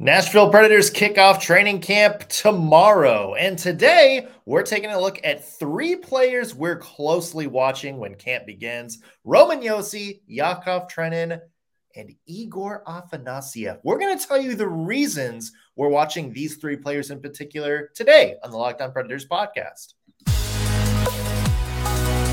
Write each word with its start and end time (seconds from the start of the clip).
Nashville 0.00 0.50
Predators 0.50 0.90
kick 0.90 1.18
off 1.18 1.40
training 1.40 1.80
camp 1.80 2.28
tomorrow. 2.28 3.34
And 3.34 3.56
today 3.56 4.26
we're 4.44 4.64
taking 4.64 4.90
a 4.90 5.00
look 5.00 5.20
at 5.22 5.48
three 5.48 5.94
players 5.94 6.52
we're 6.52 6.78
closely 6.78 7.46
watching 7.46 7.98
when 7.98 8.16
camp 8.16 8.44
begins 8.44 8.98
Roman 9.22 9.60
Josi, 9.60 10.20
Yakov 10.26 10.88
Trenin, 10.88 11.38
and 11.94 12.12
Egor 12.26 12.82
Afanasyev. 12.88 13.78
We're 13.84 14.00
going 14.00 14.18
to 14.18 14.26
tell 14.26 14.40
you 14.40 14.56
the 14.56 14.66
reasons 14.66 15.52
we're 15.76 15.88
watching 15.88 16.32
these 16.32 16.56
three 16.56 16.76
players 16.76 17.12
in 17.12 17.20
particular 17.20 17.92
today 17.94 18.34
on 18.42 18.50
the 18.50 18.56
Locked 18.56 18.80
On 18.80 18.90
Predators 18.90 19.28
podcast. 19.28 19.94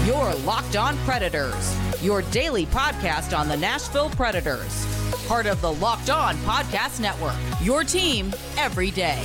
Your 0.08 0.34
Locked 0.46 0.78
On 0.78 0.98
Predators, 1.06 1.78
your 2.02 2.24
daily 2.24 2.66
podcast 2.66 3.38
on 3.38 3.48
the 3.48 3.58
Nashville 3.58 4.10
Predators 4.10 5.01
part 5.32 5.46
of 5.46 5.62
the 5.62 5.72
Locked 5.76 6.10
On 6.10 6.36
Podcast 6.40 7.00
Network. 7.00 7.38
Your 7.62 7.86
team 7.86 8.34
every 8.58 8.92
day. 8.92 9.24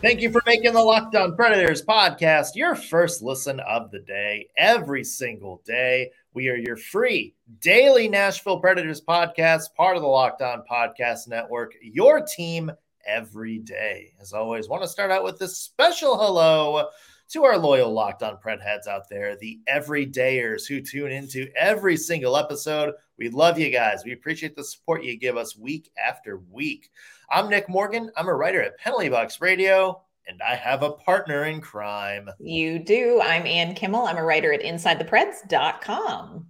Thank 0.00 0.20
you 0.20 0.30
for 0.30 0.40
making 0.46 0.74
the 0.74 0.80
Locked 0.80 1.16
On 1.16 1.34
Predators 1.34 1.84
podcast 1.84 2.50
your 2.54 2.76
first 2.76 3.20
listen 3.20 3.58
of 3.58 3.90
the 3.90 3.98
day. 3.98 4.46
Every 4.56 5.02
single 5.02 5.60
day, 5.66 6.12
we 6.32 6.48
are 6.48 6.54
your 6.54 6.76
free 6.76 7.34
daily 7.60 8.08
Nashville 8.08 8.60
Predators 8.60 9.00
podcast, 9.00 9.74
part 9.76 9.96
of 9.96 10.02
the 10.02 10.08
Locked 10.08 10.42
On 10.42 10.62
Podcast 10.70 11.26
Network. 11.26 11.74
Your 11.82 12.20
team 12.20 12.70
every 13.04 13.58
day. 13.58 14.12
As 14.20 14.32
always, 14.32 14.68
want 14.68 14.84
to 14.84 14.88
start 14.88 15.10
out 15.10 15.24
with 15.24 15.36
this 15.36 15.56
special 15.56 16.16
hello 16.16 16.90
to 17.30 17.44
our 17.44 17.58
loyal 17.58 17.92
Locked 17.92 18.22
On 18.22 18.36
Pred 18.36 18.62
heads 18.62 18.86
out 18.86 19.08
there, 19.08 19.36
the 19.36 19.60
everydayers 19.68 20.66
who 20.66 20.80
tune 20.80 21.10
into 21.10 21.48
every 21.56 21.96
single 21.96 22.36
episode. 22.36 22.94
We 23.18 23.28
love 23.30 23.58
you 23.58 23.70
guys. 23.70 24.04
We 24.04 24.12
appreciate 24.12 24.54
the 24.54 24.64
support 24.64 25.02
you 25.02 25.18
give 25.18 25.36
us 25.36 25.56
week 25.56 25.90
after 26.02 26.40
week. 26.50 26.90
I'm 27.30 27.50
Nick 27.50 27.68
Morgan. 27.68 28.10
I'm 28.16 28.28
a 28.28 28.34
writer 28.34 28.62
at 28.62 28.78
Penalty 28.78 29.08
Box 29.08 29.40
Radio, 29.40 30.02
and 30.28 30.40
I 30.40 30.54
have 30.54 30.82
a 30.82 30.92
partner 30.92 31.44
in 31.44 31.60
crime. 31.60 32.30
You 32.38 32.78
do. 32.78 33.20
I'm 33.22 33.46
Ann 33.46 33.74
Kimmel. 33.74 34.06
I'm 34.06 34.18
a 34.18 34.24
writer 34.24 34.52
at 34.52 34.62
InsideThePreds.com. 34.62 36.46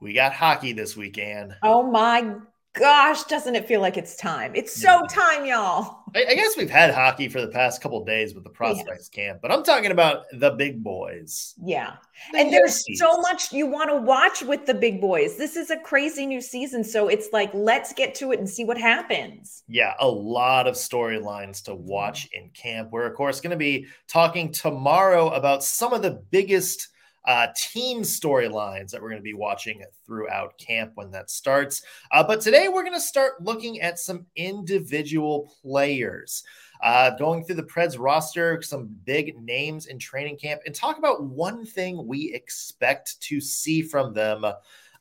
We 0.00 0.12
got 0.12 0.32
hockey 0.32 0.72
this 0.72 0.96
weekend. 0.96 1.56
Oh 1.62 1.82
my 1.82 2.36
gosh, 2.72 3.24
doesn't 3.24 3.56
it 3.56 3.66
feel 3.66 3.80
like 3.80 3.96
it's 3.96 4.16
time? 4.16 4.52
It's 4.54 4.80
so 4.80 5.02
time, 5.10 5.44
y'all. 5.44 6.04
I, 6.16 6.24
I 6.30 6.34
guess 6.34 6.56
we've 6.56 6.70
had 6.70 6.94
hockey 6.94 7.28
for 7.28 7.42
the 7.42 7.48
past 7.48 7.82
couple 7.82 8.02
days 8.02 8.34
with 8.34 8.42
the 8.42 8.50
prospects 8.50 9.10
yeah. 9.12 9.24
camp, 9.24 9.42
but 9.42 9.52
I'm 9.52 9.62
talking 9.62 9.90
about 9.90 10.24
the 10.32 10.52
big 10.52 10.82
boys. 10.82 11.54
Yeah. 11.62 11.96
The 12.32 12.38
and 12.38 12.52
there's 12.52 12.86
so 12.98 13.20
much 13.20 13.52
you 13.52 13.66
want 13.66 13.90
to 13.90 13.96
watch 13.96 14.42
with 14.42 14.64
the 14.64 14.72
big 14.72 14.98
boys. 14.98 15.36
This 15.36 15.56
is 15.56 15.70
a 15.70 15.78
crazy 15.78 16.24
new 16.24 16.40
season. 16.40 16.82
So 16.82 17.08
it's 17.08 17.28
like, 17.34 17.52
let's 17.52 17.92
get 17.92 18.14
to 18.16 18.32
it 18.32 18.38
and 18.38 18.48
see 18.48 18.64
what 18.64 18.78
happens. 18.78 19.62
Yeah. 19.68 19.92
A 20.00 20.08
lot 20.08 20.66
of 20.66 20.74
storylines 20.74 21.62
to 21.64 21.74
watch 21.74 22.30
in 22.32 22.48
camp. 22.50 22.92
We're, 22.92 23.06
of 23.06 23.14
course, 23.14 23.42
going 23.42 23.50
to 23.50 23.56
be 23.56 23.86
talking 24.08 24.50
tomorrow 24.50 25.28
about 25.30 25.62
some 25.62 25.92
of 25.92 26.00
the 26.00 26.22
biggest 26.30 26.88
uh, 27.26 27.48
team 27.56 28.02
storylines 28.02 28.90
that 28.90 29.02
we're 29.02 29.08
going 29.08 29.20
to 29.20 29.24
be 29.24 29.34
watching 29.34 29.82
throughout 30.04 30.56
camp 30.58 30.92
when 30.94 31.10
that 31.10 31.30
starts. 31.30 31.82
Uh, 32.12 32.22
but 32.22 32.40
today 32.40 32.68
we're 32.68 32.84
going 32.84 32.94
to 32.94 33.00
start 33.00 33.42
looking 33.42 33.80
at 33.80 33.98
some 33.98 34.26
individual 34.36 35.52
players. 35.62 36.44
Uh, 36.82 37.10
going 37.16 37.42
through 37.42 37.56
the 37.56 37.62
Preds 37.62 37.98
roster, 37.98 38.60
some 38.60 38.94
big 39.04 39.40
names 39.40 39.86
in 39.86 39.98
training 39.98 40.36
camp, 40.36 40.60
and 40.66 40.74
talk 40.74 40.98
about 40.98 41.24
one 41.24 41.64
thing 41.64 42.06
we 42.06 42.32
expect 42.34 43.20
to 43.22 43.40
see 43.40 43.80
from 43.80 44.12
them 44.12 44.44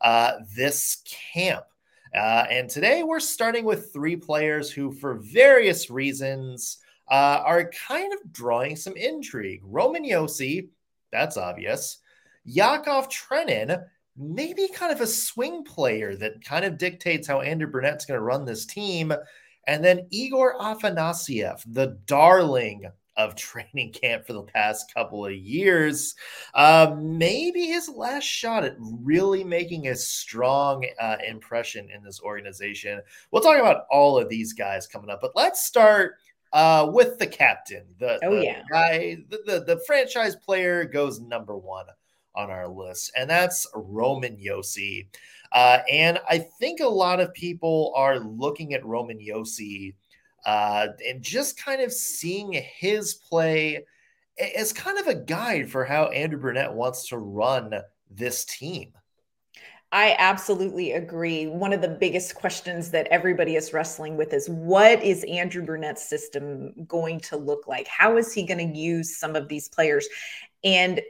uh, 0.02 0.32
this 0.56 1.04
camp. 1.34 1.66
Uh, 2.16 2.46
and 2.50 2.70
today 2.70 3.04
we're 3.04 3.20
starting 3.20 3.66
with 3.66 3.92
three 3.92 4.16
players 4.16 4.72
who, 4.72 4.92
for 4.94 5.16
various 5.16 5.90
reasons, 5.90 6.78
uh, 7.12 7.42
are 7.46 7.70
kind 7.88 8.14
of 8.14 8.32
drawing 8.32 8.76
some 8.76 8.96
intrigue. 8.96 9.62
Roman 9.64 10.06
Josi, 10.06 10.70
that's 11.12 11.36
obvious. 11.36 12.00
Yakov 12.46 13.10
Trenin, 13.10 13.84
maybe 14.16 14.68
kind 14.74 14.94
of 14.94 15.02
a 15.02 15.08
swing 15.08 15.64
player 15.64 16.16
that 16.16 16.44
kind 16.44 16.64
of 16.64 16.78
dictates 16.78 17.28
how 17.28 17.42
Andrew 17.42 17.68
Brunette's 17.68 18.06
going 18.06 18.18
to 18.18 18.24
run 18.24 18.46
this 18.46 18.66
team. 18.66 19.14
And 19.68 19.84
then 19.84 20.08
Egor 20.12 20.56
Afanasyev, 20.60 21.64
the 21.68 21.98
darling 22.06 22.86
of 23.18 23.36
training 23.36 23.94
camp 23.94 24.28
for 24.28 24.34
the 24.34 24.44
past 24.44 24.94
couple 24.94 25.26
of 25.26 25.34
years. 25.34 26.16
Uh, 26.54 26.96
maybe 27.00 27.66
his 27.66 27.90
last 27.90 28.26
shot 28.26 28.64
at 28.64 28.76
really 28.80 29.44
making 29.44 29.88
a 29.88 29.96
strong 29.96 30.86
uh, 31.00 31.18
impression 31.28 31.90
in 31.90 32.04
this 32.04 32.22
organization. 32.22 33.02
We'll 33.32 33.42
talk 33.42 33.60
about 33.60 33.86
all 33.90 34.18
of 34.18 34.30
these 34.30 34.54
guys 34.54 34.88
coming 34.88 35.10
up, 35.10 35.20
but 35.22 35.36
let's 35.36 35.66
start 35.66 36.16
uh, 36.54 36.90
with 36.94 37.18
the 37.18 37.28
captain. 37.28 37.86
The, 38.00 38.20
oh, 38.24 38.36
the 38.36 38.44
yeah. 38.44 38.62
guy, 38.72 39.18
the, 39.30 39.40
the, 39.46 39.64
the 39.64 39.82
franchise 39.88 40.36
player 40.36 40.86
goes 40.86 41.20
number 41.20 41.58
one 41.58 41.86
on 42.36 42.52
our 42.52 42.68
list, 42.68 43.12
and 43.18 43.30
that's 43.30 43.68
Roman 43.74 44.38
Josi. 44.38 45.08
Uh, 45.52 45.80
and 45.90 46.20
I 46.30 46.40
think 46.40 46.80
a 46.80 46.88
lot 46.88 47.20
of 47.20 47.34
people 47.34 47.94
are 47.96 48.20
looking 48.20 48.74
at 48.74 48.86
Roman 48.86 49.20
Josi 49.20 49.94
uh, 50.46 50.88
and 51.08 51.22
just 51.22 51.64
kind 51.64 51.82
of 51.82 51.92
seeing 51.92 52.52
his 52.54 53.14
play 53.14 53.86
as 54.56 54.74
kind 54.74 55.00
of 55.00 55.08
a 55.08 55.16
guide 55.16 55.70
for 55.70 55.86
how 55.86 56.06
Andrew 56.06 56.40
Brunette 56.40 56.74
wants 56.74 57.08
to 57.10 57.18
run 57.18 57.74
this 58.10 58.46
team. 58.46 58.92
I 59.92 60.16
absolutely 60.18 60.92
agree. 60.92 61.48
One 61.48 61.72
of 61.72 61.82
the 61.82 61.88
biggest 61.88 62.36
questions 62.36 62.92
that 62.92 63.08
everybody 63.08 63.56
is 63.56 63.72
wrestling 63.72 64.18
with 64.18 64.34
is 64.34 64.50
what 64.50 65.02
is 65.02 65.24
Andrew 65.24 65.64
Brunette's 65.64 66.04
system 66.04 66.74
going 66.86 67.22
to 67.22 67.38
look 67.38 67.68
like? 67.68 67.88
How 67.88 68.18
is 68.18 68.34
he 68.34 68.44
going 68.44 68.74
to 68.74 68.78
use 68.78 69.18
some 69.18 69.38
of 69.38 69.48
these 69.48 69.70
players? 69.70 70.08
And 70.66 71.02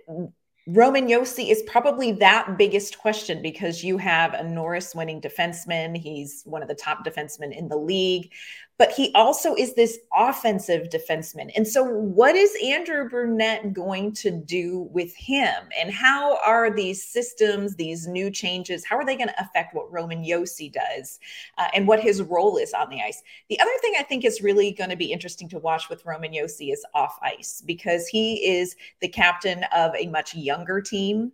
Roman 0.67 1.07
Josi 1.07 1.51
is 1.51 1.61
probably 1.67 2.13
that 2.13 2.57
biggest 2.57 2.97
question 2.97 3.43
because 3.43 3.83
you 3.83 3.99
have 3.99 4.33
a 4.33 4.43
Norris 4.43 4.95
winning 4.95 5.21
defenseman. 5.21 5.95
He's 5.95 6.41
one 6.43 6.63
of 6.63 6.67
the 6.67 6.73
top 6.73 7.05
defensemen 7.05 7.55
in 7.55 7.67
the 7.67 7.77
league 7.77 8.31
but 8.77 8.91
he 8.91 9.11
also 9.15 9.55
is 9.55 9.73
this 9.73 9.99
offensive 10.13 10.89
defenseman. 10.89 11.49
And 11.55 11.67
so, 11.67 11.83
what 11.83 12.35
is 12.35 12.57
Andrew 12.63 13.07
Brunette 13.09 13.73
going 13.73 14.11
to 14.13 14.31
do 14.31 14.89
with 14.91 15.15
him? 15.15 15.53
And 15.79 15.91
how 15.91 16.37
are 16.45 16.69
these 16.69 17.03
systems, 17.03 17.75
these 17.75 18.05
new 18.07 18.29
changes, 18.29 18.85
how 18.85 18.97
are 18.97 19.05
they 19.05 19.15
going 19.15 19.29
to 19.29 19.41
affect 19.41 19.73
what 19.73 19.91
Roman 19.91 20.23
Josi 20.23 20.71
does 20.71 21.19
uh, 21.57 21.67
and 21.73 21.87
what 21.87 22.01
his 22.01 22.21
role 22.21 22.57
is 22.57 22.73
on 22.73 22.89
the 22.89 23.01
ice? 23.01 23.21
The 23.49 23.59
other 23.59 23.71
thing 23.81 23.93
I 23.97 24.03
think 24.03 24.25
is 24.25 24.41
really 24.41 24.71
going 24.71 24.89
to 24.89 24.97
be 24.97 25.11
interesting 25.11 25.47
to 25.49 25.59
watch 25.59 25.89
with 25.89 26.05
Roman 26.05 26.33
Josi 26.33 26.73
is 26.73 26.85
off 26.93 27.17
ice 27.21 27.63
because 27.65 28.07
he 28.07 28.45
is 28.45 28.75
the 28.99 29.07
captain 29.07 29.63
of 29.73 29.95
a 29.95 30.07
much 30.07 30.35
younger 30.35 30.81
team 30.81 31.31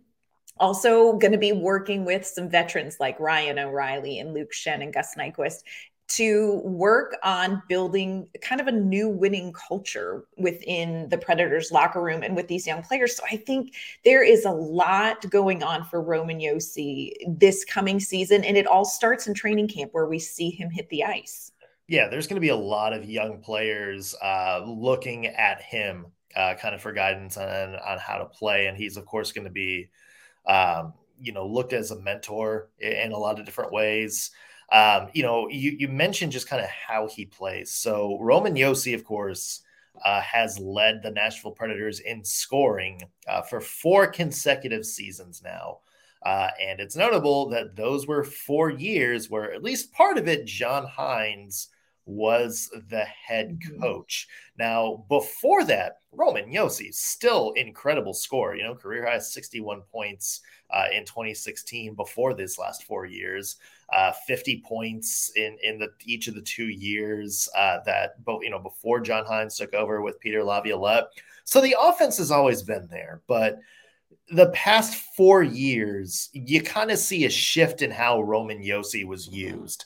also 0.58 1.14
going 1.14 1.32
to 1.32 1.38
be 1.38 1.52
working 1.52 2.04
with 2.04 2.26
some 2.26 2.48
veterans 2.48 2.98
like 3.00 3.18
Ryan 3.18 3.58
O'Reilly 3.58 4.18
and 4.18 4.34
Luke 4.34 4.52
Schenn 4.52 4.82
and 4.82 4.92
Gus 4.92 5.14
Nyquist 5.16 5.62
to 6.08 6.60
work 6.64 7.16
on 7.22 7.62
building 7.68 8.28
kind 8.42 8.60
of 8.60 8.66
a 8.66 8.72
new 8.72 9.08
winning 9.08 9.52
culture 9.52 10.24
within 10.36 11.08
the 11.08 11.16
Predators 11.16 11.72
locker 11.72 12.02
room 12.02 12.22
and 12.22 12.36
with 12.36 12.48
these 12.48 12.66
young 12.66 12.82
players. 12.82 13.16
So 13.16 13.22
I 13.30 13.36
think 13.36 13.74
there 14.04 14.22
is 14.22 14.44
a 14.44 14.50
lot 14.50 15.28
going 15.30 15.62
on 15.62 15.84
for 15.84 16.02
Roman 16.02 16.38
Josi 16.38 17.12
this 17.26 17.64
coming 17.64 17.98
season. 17.98 18.44
And 18.44 18.56
it 18.56 18.66
all 18.66 18.84
starts 18.84 19.26
in 19.26 19.34
training 19.34 19.68
camp 19.68 19.94
where 19.94 20.06
we 20.06 20.18
see 20.18 20.50
him 20.50 20.70
hit 20.70 20.88
the 20.90 21.04
ice. 21.04 21.52
Yeah, 21.88 22.08
there's 22.08 22.26
going 22.26 22.36
to 22.36 22.40
be 22.40 22.50
a 22.50 22.56
lot 22.56 22.92
of 22.92 23.08
young 23.08 23.40
players 23.40 24.14
uh, 24.22 24.62
looking 24.66 25.26
at 25.26 25.62
him 25.62 26.06
uh, 26.36 26.54
kind 26.54 26.74
of 26.74 26.80
for 26.80 26.92
guidance 26.92 27.36
on, 27.36 27.76
on 27.76 27.98
how 27.98 28.18
to 28.18 28.26
play. 28.26 28.66
And 28.66 28.76
he's, 28.76 28.96
of 28.96 29.06
course, 29.06 29.32
going 29.32 29.46
to 29.46 29.50
be, 29.50 29.88
um, 30.46 30.94
you 31.20 31.32
know, 31.32 31.46
looked 31.46 31.72
as 31.72 31.90
a 31.90 32.00
mentor 32.00 32.70
in 32.78 33.12
a 33.12 33.18
lot 33.18 33.38
of 33.38 33.46
different 33.46 33.72
ways. 33.72 34.30
Um, 34.72 35.08
you 35.12 35.22
know, 35.22 35.48
you, 35.48 35.76
you 35.78 35.88
mentioned 35.88 36.32
just 36.32 36.48
kind 36.48 36.62
of 36.62 36.68
how 36.68 37.06
he 37.06 37.26
plays. 37.26 37.70
So 37.70 38.18
Roman 38.20 38.54
Josi, 38.54 38.94
of 38.94 39.04
course, 39.04 39.60
uh, 40.02 40.22
has 40.22 40.58
led 40.58 41.02
the 41.02 41.10
Nashville 41.10 41.52
Predators 41.52 42.00
in 42.00 42.24
scoring 42.24 43.02
uh, 43.28 43.42
for 43.42 43.60
four 43.60 44.06
consecutive 44.06 44.86
seasons 44.86 45.42
now. 45.44 45.80
Uh, 46.24 46.48
and 46.60 46.80
it's 46.80 46.96
notable 46.96 47.50
that 47.50 47.76
those 47.76 48.06
were 48.06 48.24
four 48.24 48.70
years 48.70 49.28
where 49.28 49.52
at 49.52 49.62
least 49.62 49.92
part 49.92 50.16
of 50.16 50.28
it, 50.28 50.46
John 50.46 50.86
Hynes 50.86 51.66
was 52.06 52.70
the 52.90 53.04
head 53.04 53.58
mm-hmm. 53.58 53.80
coach. 53.80 54.28
Now, 54.58 55.04
before 55.08 55.64
that, 55.64 55.98
Roman 56.12 56.52
Josi, 56.52 56.92
still 56.92 57.52
incredible 57.52 58.14
score, 58.14 58.54
you 58.56 58.64
know, 58.64 58.74
career 58.74 59.06
high 59.06 59.18
61 59.18 59.82
points 59.90 60.40
uh, 60.70 60.86
in 60.92 61.04
2016 61.04 61.94
before 61.94 62.34
this 62.34 62.58
last 62.58 62.84
four 62.84 63.06
years 63.06 63.56
uh, 63.92 64.12
50 64.26 64.62
points 64.66 65.32
in 65.36 65.56
in 65.62 65.78
the 65.78 65.88
each 66.04 66.28
of 66.28 66.34
the 66.34 66.42
two 66.42 66.68
years 66.68 67.48
uh, 67.56 67.78
that 67.84 68.22
both 68.24 68.42
you 68.42 68.50
know 68.50 68.58
before 68.58 69.00
John 69.00 69.24
Hynes 69.24 69.56
took 69.56 69.74
over 69.74 70.00
with 70.00 70.20
Peter 70.20 70.42
Laviolette. 70.42 71.04
So 71.44 71.60
the 71.60 71.76
offense 71.78 72.16
has 72.18 72.30
always 72.30 72.62
been 72.62 72.88
there, 72.90 73.20
but 73.26 73.60
the 74.30 74.50
past 74.50 74.94
four 75.16 75.42
years, 75.42 76.30
you 76.32 76.62
kind 76.62 76.90
of 76.90 76.98
see 76.98 77.24
a 77.26 77.30
shift 77.30 77.82
in 77.82 77.90
how 77.90 78.22
Roman 78.22 78.62
Josi 78.62 79.04
was 79.04 79.28
used. 79.28 79.84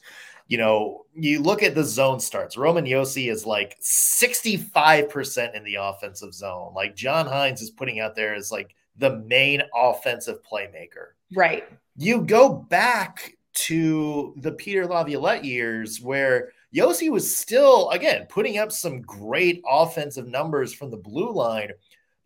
You 0.49 0.59
know, 0.59 1.07
you 1.15 1.41
look 1.43 1.63
at 1.63 1.75
the 1.75 1.83
zone 1.83 2.21
starts. 2.21 2.57
Roman 2.57 2.85
Josi 2.85 3.31
is 3.31 3.45
like 3.45 3.77
65% 3.81 5.55
in 5.55 5.65
the 5.65 5.77
offensive 5.77 6.33
zone. 6.33 6.73
Like 6.75 6.95
John 6.95 7.27
Hynes 7.27 7.61
is 7.61 7.71
putting 7.71 7.99
out 7.99 8.15
there 8.15 8.35
as 8.35 8.53
like 8.53 8.75
the 8.97 9.17
main 9.19 9.63
offensive 9.75 10.39
playmaker. 10.43 11.15
Right. 11.35 11.65
You 11.97 12.23
go 12.23 12.49
back 12.49 13.37
to 13.55 14.35
the 14.37 14.53
Peter 14.53 14.87
Laviolette 14.87 15.45
years 15.45 16.01
where 16.01 16.53
Josi 16.75 17.11
was 17.11 17.37
still, 17.37 17.91
again, 17.91 18.27
putting 18.29 18.59
up 18.59 18.71
some 18.71 19.01
great 19.01 19.63
offensive 19.69 20.29
numbers 20.29 20.75
from 20.75 20.91
the 20.91 20.97
blue 20.97 21.33
line. 21.33 21.71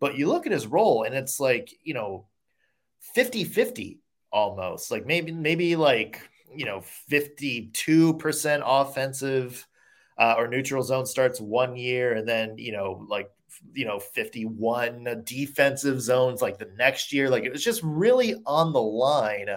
But 0.00 0.16
you 0.16 0.26
look 0.26 0.46
at 0.46 0.52
his 0.52 0.66
role 0.66 1.04
and 1.04 1.14
it's 1.14 1.38
like, 1.38 1.72
you 1.84 1.94
know, 1.94 2.26
50 3.14 3.44
50 3.44 4.00
almost. 4.32 4.90
Like 4.90 5.06
maybe, 5.06 5.32
maybe 5.32 5.76
like, 5.76 6.28
you 6.54 6.64
know, 6.64 6.82
52% 7.10 8.62
offensive 8.64 9.66
uh, 10.18 10.34
or 10.36 10.48
neutral 10.48 10.82
zone 10.82 11.06
starts 11.06 11.40
one 11.40 11.76
year 11.76 12.14
and 12.14 12.28
then, 12.28 12.58
you 12.58 12.72
know, 12.72 13.06
like 13.08 13.30
you 13.74 13.84
know 13.84 13.98
51 13.98 15.22
defensive 15.24 16.00
zones 16.00 16.42
like 16.42 16.58
the 16.58 16.70
next 16.76 17.12
year. 17.12 17.28
Like 17.28 17.44
it 17.44 17.52
was 17.52 17.64
just 17.64 17.82
really 17.82 18.34
on 18.46 18.72
the 18.72 18.82
line. 18.82 19.48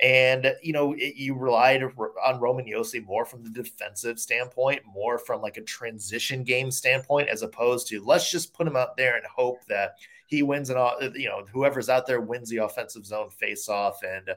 And 0.00 0.54
you 0.62 0.72
know 0.72 0.92
it, 0.92 1.16
you 1.16 1.34
relied 1.34 1.82
on 1.82 2.40
Roman 2.40 2.66
Josi 2.66 3.04
more 3.04 3.24
from 3.24 3.42
the 3.42 3.50
defensive 3.50 4.20
standpoint 4.20 4.82
more 4.86 5.18
from 5.18 5.42
like 5.42 5.56
a 5.56 5.62
transition 5.62 6.44
game 6.44 6.70
standpoint 6.70 7.28
as 7.28 7.42
opposed 7.42 7.88
to 7.88 8.04
let's 8.04 8.30
just 8.30 8.54
put 8.54 8.66
him 8.66 8.76
out 8.76 8.96
there 8.96 9.16
and 9.16 9.26
hope 9.26 9.58
that 9.68 9.96
he 10.26 10.42
wins 10.42 10.70
and 10.70 10.78
all 10.78 10.96
you 11.16 11.28
know 11.28 11.44
whoever's 11.52 11.88
out 11.88 12.06
there 12.06 12.20
wins 12.20 12.48
the 12.48 12.58
offensive 12.58 13.04
zone 13.04 13.28
face 13.28 13.68
off 13.68 14.00
and 14.04 14.30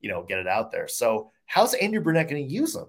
you 0.00 0.10
know 0.10 0.22
get 0.22 0.38
it 0.38 0.46
out 0.46 0.70
there 0.70 0.88
so 0.88 1.30
how's 1.46 1.74
Andrew 1.74 2.00
Brunette 2.00 2.28
going 2.28 2.46
to 2.46 2.52
use 2.52 2.74
him 2.74 2.86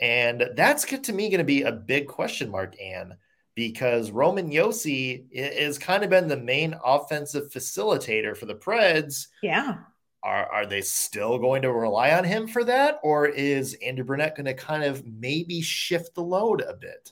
and 0.00 0.50
that's 0.54 0.84
to 0.84 1.12
me 1.12 1.28
going 1.28 1.38
to 1.38 1.44
be 1.44 1.62
a 1.62 1.72
big 1.72 2.06
question 2.06 2.50
mark 2.50 2.74
Ann 2.80 3.16
because 3.58 4.12
Roman 4.12 4.48
Josi 4.48 5.24
has 5.36 5.80
kind 5.80 6.04
of 6.04 6.10
been 6.10 6.28
the 6.28 6.36
main 6.36 6.76
offensive 6.84 7.50
facilitator 7.50 8.36
for 8.36 8.46
the 8.46 8.54
Preds. 8.54 9.26
Yeah. 9.42 9.78
Are, 10.22 10.46
are 10.46 10.64
they 10.64 10.80
still 10.80 11.38
going 11.38 11.62
to 11.62 11.72
rely 11.72 12.12
on 12.12 12.22
him 12.22 12.46
for 12.46 12.62
that? 12.62 13.00
Or 13.02 13.26
is 13.26 13.76
Andrew 13.84 14.04
Brunette 14.04 14.36
going 14.36 14.46
to 14.46 14.54
kind 14.54 14.84
of 14.84 15.04
maybe 15.04 15.60
shift 15.60 16.14
the 16.14 16.22
load 16.22 16.60
a 16.60 16.74
bit? 16.74 17.10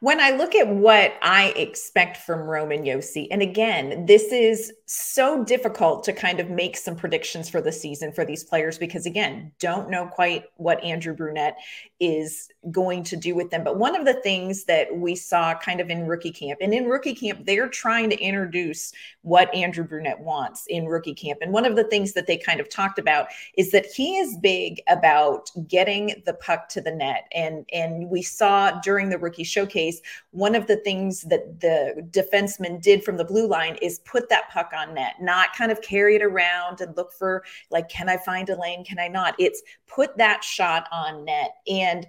When 0.00 0.20
I 0.20 0.30
look 0.30 0.54
at 0.54 0.68
what 0.68 1.14
I 1.20 1.52
expect 1.56 2.18
from 2.18 2.40
Roman 2.40 2.84
Josi, 2.84 3.26
and 3.30 3.42
again, 3.42 4.06
this 4.06 4.32
is 4.32 4.72
so 4.86 5.42
difficult 5.44 6.04
to 6.04 6.12
kind 6.12 6.38
of 6.38 6.50
make 6.50 6.76
some 6.76 6.94
predictions 6.94 7.48
for 7.48 7.60
the 7.60 7.72
season 7.72 8.12
for 8.12 8.24
these 8.24 8.44
players 8.44 8.78
because, 8.78 9.06
again, 9.06 9.50
don't 9.58 9.90
know 9.90 10.06
quite 10.06 10.44
what 10.56 10.82
Andrew 10.84 11.14
Brunette 11.14 11.56
is 11.98 12.48
going 12.70 13.02
to 13.04 13.16
do 13.16 13.34
with 13.34 13.50
them. 13.50 13.64
But 13.64 13.78
one 13.78 13.96
of 13.96 14.04
the 14.04 14.20
things 14.22 14.64
that 14.64 14.94
we 14.94 15.16
saw 15.16 15.54
kind 15.54 15.80
of 15.80 15.88
in 15.88 16.06
rookie 16.06 16.32
camp, 16.32 16.58
and 16.60 16.74
in 16.74 16.86
rookie 16.86 17.14
camp, 17.14 17.46
they're 17.46 17.68
trying 17.68 18.10
to 18.10 18.20
introduce 18.20 18.92
what 19.22 19.52
Andrew 19.54 19.84
Brunette 19.84 20.20
wants 20.20 20.66
in 20.68 20.86
rookie 20.86 21.14
camp. 21.14 21.38
And 21.42 21.52
one 21.52 21.64
of 21.64 21.74
the 21.74 21.84
things 21.84 22.12
that 22.12 22.26
they 22.26 22.36
kind 22.36 22.60
of 22.60 22.68
talked 22.68 22.98
about 22.98 23.28
is 23.56 23.70
that 23.72 23.86
he 23.86 24.18
is 24.18 24.36
big 24.36 24.80
about 24.88 25.50
getting 25.66 26.22
the 26.26 26.34
puck 26.34 26.68
to 26.70 26.80
the 26.80 26.92
net. 26.92 27.24
And, 27.32 27.64
and 27.72 28.10
we 28.10 28.22
saw 28.22 28.80
during 28.80 29.08
the 29.08 29.18
rookie 29.18 29.31
showcase, 29.42 30.00
one 30.30 30.54
of 30.54 30.66
the 30.66 30.76
things 30.76 31.22
that 31.22 31.60
the 31.60 32.06
defenseman 32.10 32.80
did 32.80 33.02
from 33.02 33.16
the 33.16 33.24
blue 33.24 33.46
line 33.46 33.76
is 33.82 34.00
put 34.00 34.28
that 34.28 34.50
puck 34.50 34.72
on 34.76 34.94
net, 34.94 35.14
not 35.20 35.54
kind 35.54 35.72
of 35.72 35.80
carry 35.80 36.16
it 36.16 36.22
around 36.22 36.80
and 36.80 36.96
look 36.96 37.12
for, 37.12 37.44
like, 37.70 37.88
can 37.88 38.08
I 38.08 38.16
find 38.18 38.48
a 38.50 38.60
lane? 38.60 38.84
Can 38.84 38.98
I 38.98 39.08
not? 39.08 39.34
It's 39.38 39.62
put 39.86 40.16
that 40.18 40.44
shot 40.44 40.88
on 40.92 41.24
net. 41.24 41.54
And 41.66 42.06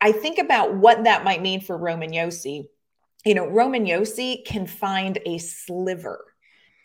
I 0.00 0.12
think 0.12 0.38
about 0.38 0.74
what 0.74 1.04
that 1.04 1.24
might 1.24 1.42
mean 1.42 1.60
for 1.60 1.76
Roman 1.76 2.10
Josi. 2.10 2.66
You 3.24 3.34
know, 3.34 3.46
Roman 3.46 3.84
Josi 3.84 4.44
can 4.44 4.66
find 4.66 5.18
a 5.26 5.38
sliver 5.38 6.31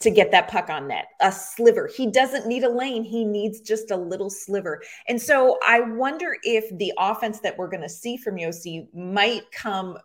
to 0.02 0.12
get 0.12 0.32
that 0.32 0.48
puck 0.48 0.70
on 0.70 0.88
net, 0.88 1.08
a 1.22 1.32
sliver. 1.32 1.88
He 1.88 2.12
doesn't 2.12 2.48
need 2.48 2.64
a 2.64 2.70
lane, 2.70 3.04
he 3.04 3.26
needs 3.26 3.62
just 3.62 3.92
a 3.92 3.98
little 3.98 4.30
sliver. 4.30 4.82
And 5.08 5.22
so 5.22 5.58
I 5.66 5.80
wonder 5.82 6.38
if 6.44 6.66
the 6.78 6.94
offense 6.98 7.40
that 7.40 7.58
we're 7.58 7.70
going 7.70 7.82
to 7.82 7.90
see 7.90 8.18
from 8.18 8.36
Josi 8.36 8.94
might 8.94 9.52
come 9.52 9.98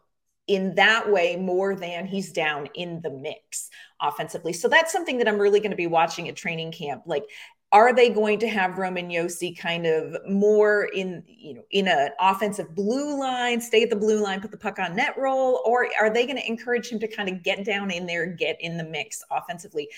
in 0.49 0.75
that 0.75 1.11
way 1.11 1.37
more 1.37 1.75
than 1.77 2.07
he's 2.07 2.33
down 2.33 2.69
in 2.75 3.01
the 3.03 3.11
mix 3.11 3.71
offensively. 4.01 4.53
So 4.53 4.69
that's 4.69 4.93
something 4.93 5.19
that 5.19 5.29
I'm 5.29 5.39
really 5.39 5.61
going 5.61 5.71
to 5.71 5.77
be 5.77 5.87
watching 5.87 6.29
at 6.29 6.37
training 6.37 6.73
camp. 6.73 7.03
Like, 7.07 7.25
are 7.73 7.95
they 7.95 8.11
going 8.11 8.39
to 8.39 8.49
have 8.49 8.77
Roman 8.77 9.09
Josi 9.09 9.59
kind 9.59 9.87
of 9.87 10.17
more 10.29 10.85
in 10.95 11.25
you 11.27 11.55
know 11.55 11.63
in 11.71 11.89
an 11.89 12.11
offensive 12.21 12.75
blue 12.75 13.19
line, 13.19 13.61
stay 13.61 13.83
at 13.83 13.91
the 13.91 13.97
blue 13.97 14.23
line, 14.23 14.41
put 14.41 14.51
the 14.51 14.59
puck 14.59 14.79
on 14.79 14.95
net 14.95 15.15
roll, 15.17 15.63
or 15.65 15.89
are 15.99 16.11
they 16.11 16.27
going 16.27 16.37
to 16.37 16.47
encourage 16.47 16.89
him 16.89 16.99
to 17.01 17.09
kind 17.09 17.29
of 17.29 17.43
get 17.43 17.65
down 17.65 17.91
in 17.91 18.07
there, 18.07 18.27
get 18.27 18.61
in 18.61 18.77
the 18.77 18.85
mix 18.85 19.25
offensively? 19.31 19.89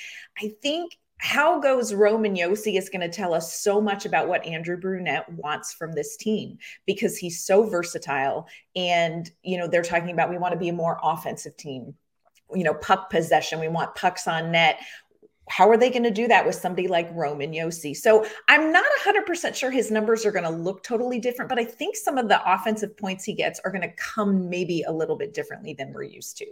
I 0.41 0.53
think 0.62 0.99
how 1.19 1.61
goes 1.61 1.94
Roman 1.94 2.35
Josi 2.35 2.76
is 2.79 2.88
going 2.88 3.00
to 3.00 3.09
tell 3.09 3.35
us 3.35 3.61
so 3.61 3.81
much 3.81 4.05
about 4.05 4.29
what 4.29 4.44
Andrew 4.44 4.76
Brunette 4.76 5.31
wants 5.32 5.73
from 5.73 5.93
this 5.93 6.17
team 6.17 6.59
because 6.87 7.17
he's 7.17 7.44
so 7.44 7.62
versatile. 7.62 8.47
And, 8.76 9.31
you 9.43 9.56
know, 9.56 9.69
they're 9.69 9.82
talking 9.82 10.11
about 10.11 10.29
we 10.29 10.38
want 10.38 10.53
to 10.53 10.59
be 10.59 10.69
a 10.69 10.73
more 10.73 10.99
offensive 11.03 11.56
team 11.56 11.94
you 12.55 12.65
know, 12.65 12.75
puck 12.75 13.11
possession. 13.11 13.61
We 13.61 13.69
want 13.69 13.94
pucks 13.94 14.29
on 14.29 14.53
net 14.53 14.79
how 15.49 15.69
are 15.69 15.76
they 15.76 15.91
going 15.91 16.05
to 16.05 16.11
do 16.11 16.29
that 16.29 16.46
with 16.46 16.55
somebody 16.55 16.88
like 16.88 17.08
Roman 17.12 17.52
Josi? 17.52 17.96
So 17.96 18.26
I'm 18.49 18.73
not 18.73 18.85
100% 19.05 19.55
sure 19.55 19.70
his 19.70 19.91
numbers 19.91 20.25
are 20.25 20.32
going 20.32 20.44
to 20.44 20.50
look 20.50 20.82
totally 20.82 21.19
different, 21.19 21.49
but 21.49 21.58
I 21.58 21.64
think 21.64 21.96
some 21.96 22.19
of 22.19 22.29
the 22.29 22.41
offensive 22.52 22.96
points 22.96 23.25
he 23.25 23.35
gets 23.35 23.61
are 23.64 23.70
going 23.70 23.82
to 23.82 23.93
come 23.96 24.49
maybe 24.49 24.82
a 24.82 24.93
little 24.93 25.17
bit 25.17 25.35
differently 25.35 25.75
than 25.75 25.93
we're 25.93 26.05
used 26.05 26.38
to. 26.38 26.46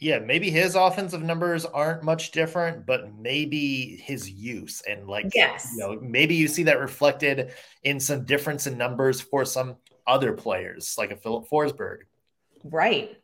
Yeah, 0.00 0.20
maybe 0.20 0.48
his 0.50 0.76
offensive 0.76 1.22
numbers 1.22 1.64
aren't 1.64 2.04
much 2.04 2.30
different, 2.30 2.86
but 2.86 3.12
maybe 3.18 4.00
his 4.04 4.30
use 4.30 4.80
and 4.88 5.08
like 5.08 5.26
yes, 5.34 5.72
you 5.72 5.80
know, 5.80 5.98
maybe 6.00 6.36
you 6.36 6.46
see 6.46 6.62
that 6.64 6.78
reflected 6.78 7.52
in 7.82 7.98
some 7.98 8.24
difference 8.24 8.68
in 8.68 8.78
numbers 8.78 9.20
for 9.20 9.44
some 9.44 9.74
other 10.06 10.34
players, 10.34 10.94
like 10.96 11.10
a 11.10 11.16
Filip 11.16 11.48
Forsberg. 11.50 12.02
Right. 12.62 13.20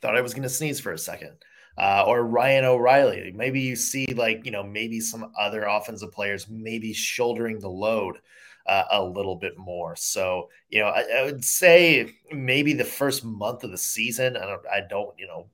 Thought 0.00 0.16
I 0.16 0.22
was 0.22 0.32
going 0.32 0.44
to 0.44 0.48
sneeze 0.48 0.80
for 0.80 0.92
a 0.92 0.98
second 0.98 1.32
uh, 1.76 2.04
or 2.06 2.24
Ryan 2.24 2.64
O'Reilly. 2.64 3.32
Maybe 3.34 3.60
you 3.60 3.76
see 3.76 4.06
like 4.06 4.44
you 4.44 4.50
know 4.50 4.62
maybe 4.62 5.00
some 5.00 5.32
other 5.38 5.64
offensive 5.64 6.12
players 6.12 6.48
maybe 6.48 6.92
shouldering 6.92 7.58
the 7.58 7.70
load 7.70 8.18
uh, 8.66 8.84
a 8.90 9.02
little 9.02 9.36
bit 9.36 9.58
more. 9.58 9.96
So 9.96 10.50
you 10.70 10.80
know 10.80 10.86
I, 10.86 11.04
I, 11.18 11.24
would 11.24 11.44
say 11.44 12.14
maybe 12.32 12.72
the 12.72 12.84
first 12.84 13.24
month 13.24 13.64
of 13.64 13.70
the 13.70 13.78
season. 13.78 14.36
I 14.36 14.46
don't 14.46 14.66
I 14.72 14.80
don't 14.88 15.18
you 15.18 15.26
know 15.26 15.48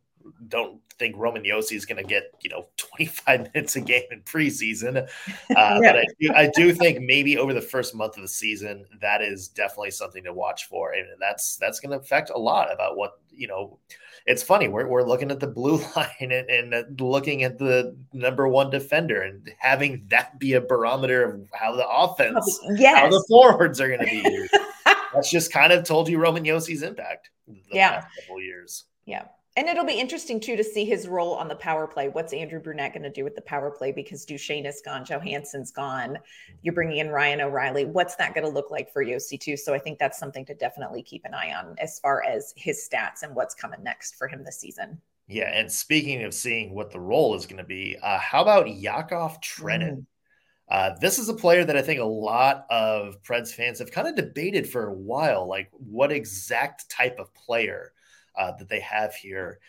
don't 0.49 0.81
think 0.99 1.17
Roman 1.17 1.43
Josi 1.43 1.73
is 1.73 1.87
going 1.87 2.03
to 2.03 2.09
get 2.09 2.35
you 2.43 2.51
know 2.51 2.67
25 2.77 3.55
minutes 3.55 3.77
a 3.77 3.81
game 3.81 4.05
in 4.11 4.21
preseason, 4.23 5.09
uh, 5.29 5.39
yeah. 5.51 5.79
but 5.81 5.97
I 5.97 6.05
do, 6.21 6.33
I 6.35 6.51
do 6.55 6.75
think 6.75 7.01
maybe 7.01 7.39
over 7.39 7.55
the 7.55 7.61
first 7.61 7.95
month 7.95 8.17
of 8.17 8.23
the 8.23 8.29
season 8.29 8.85
that 9.01 9.23
is 9.23 9.49
definitely 9.49 9.93
something 9.93 10.25
to 10.25 10.33
watch 10.33 10.69
for, 10.69 10.93
and 10.93 11.07
that's 11.19 11.57
that's 11.57 11.81
going 11.81 11.91
to 11.91 11.99
affect 11.99 12.31
a 12.31 12.39
lot 12.39 12.73
about 12.73 12.97
what 12.97 13.15
you 13.31 13.49
know 13.49 13.79
it's 14.27 14.43
funny 14.43 14.69
we're, 14.69 14.87
we're 14.87 15.03
looking 15.03 15.31
at 15.31 15.41
the 15.41 15.47
blue 15.47 15.77
line 15.97 16.09
and, 16.21 16.33
and 16.33 16.75
uh, 16.75 16.83
looking 16.99 17.43
at 17.43 17.59
the 17.59 17.97
number 18.13 18.49
one 18.49 18.71
defender 18.71 19.23
and 19.23 19.51
having 19.59 20.05
that 20.09 20.39
be 20.39 20.55
a 20.55 20.61
barometer 20.61 21.25
of 21.25 21.49
how 21.55 21.75
the 21.75 21.89
offense 21.89 22.61
oh, 22.65 22.75
yes. 22.77 22.99
how 22.99 23.09
the 23.09 23.25
forwards 23.29 23.81
are 23.81 23.89
going 23.89 24.01
to 24.01 24.07
be 24.07 24.29
used 24.31 24.57
that's 25.15 25.31
just 25.31 25.53
kind 25.53 25.73
of 25.73 25.85
told 25.85 26.09
you 26.09 26.19
roman 26.19 26.45
josi's 26.45 26.83
impact 26.83 27.31
the 27.47 27.61
yeah. 27.73 28.05
couple 28.21 28.41
years 28.41 28.85
yeah 29.07 29.25
and 29.61 29.69
it'll 29.69 29.85
be 29.85 29.93
interesting 29.93 30.41
too 30.41 30.57
to 30.57 30.65
see 30.65 30.87
his 30.87 31.07
role 31.07 31.35
on 31.35 31.47
the 31.47 31.55
power 31.55 31.87
play. 31.87 32.09
What's 32.09 32.33
Andrew 32.33 32.59
Brunette 32.59 32.95
going 32.95 33.03
to 33.03 33.11
do 33.11 33.25
with 33.25 33.35
the 33.35 33.43
power 33.43 33.71
play 33.71 33.93
because 33.93 34.25
Duchene 34.25 34.65
is 34.65 34.81
gone, 34.83 35.05
Johansen's 35.05 35.71
gone. 35.71 36.17
You're 36.63 36.73
bringing 36.73 36.97
in 36.97 37.11
Ryan 37.11 37.43
O'Reilly. 37.43 37.85
What's 37.85 38.17
that 38.17 38.33
going 38.33 38.47
to 38.47 38.51
look 38.51 38.71
like 38.71 38.91
for 38.91 39.05
Josi 39.05 39.39
too? 39.39 39.59
So 39.59 39.75
I 39.75 39.79
think 39.79 39.99
that's 39.99 40.19
something 40.19 40.47
to 40.47 40.55
definitely 40.55 41.03
keep 41.03 41.27
an 41.27 41.35
eye 41.35 41.53
on 41.53 41.75
as 41.79 42.01
far 42.01 42.25
as 42.25 42.55
his 42.57 42.89
stats 42.91 43.23
and 43.23 43.37
what's 43.37 43.55
coming 43.55 43.83
next 43.83 44.17
for 44.17 44.29
him 44.29 44.43
this 44.45 44.59
season. 44.59 44.99
Yeah, 45.29 45.53
and 45.53 45.71
speaking 45.71 46.23
of 46.25 46.33
seeing 46.33 46.75
what 46.75 46.91
the 46.91 46.99
role 46.99 47.35
is 47.35 47.45
going 47.45 47.59
to 47.59 47.65
be, 47.65 47.99
uh, 48.03 48.19
how 48.19 48.41
about 48.41 48.75
Yakov 48.75 49.43
Trenin? 49.43 49.91
Mm. 49.91 50.07
Uh, 50.71 50.91
this 51.03 51.19
is 51.19 51.29
a 51.29 51.35
player 51.35 51.67
that 51.67 51.77
I 51.77 51.83
think 51.83 52.01
a 52.01 52.05
lot 52.05 52.65
of 52.71 53.23
Preds 53.23 53.53
fans 53.53 53.79
have 53.81 53.93
kind 53.93 54.09
of 54.09 54.17
debated 54.17 54.67
for 54.67 54.87
a 54.87 54.95
while, 54.95 55.47
like 55.47 55.69
what 55.73 56.13
exact 56.13 56.89
type 56.89 57.19
of 57.19 57.35
player 57.35 57.93
uh, 58.41 58.53
that 58.59 58.69
they 58.69 58.81
have 58.81 59.15
here. 59.15 59.61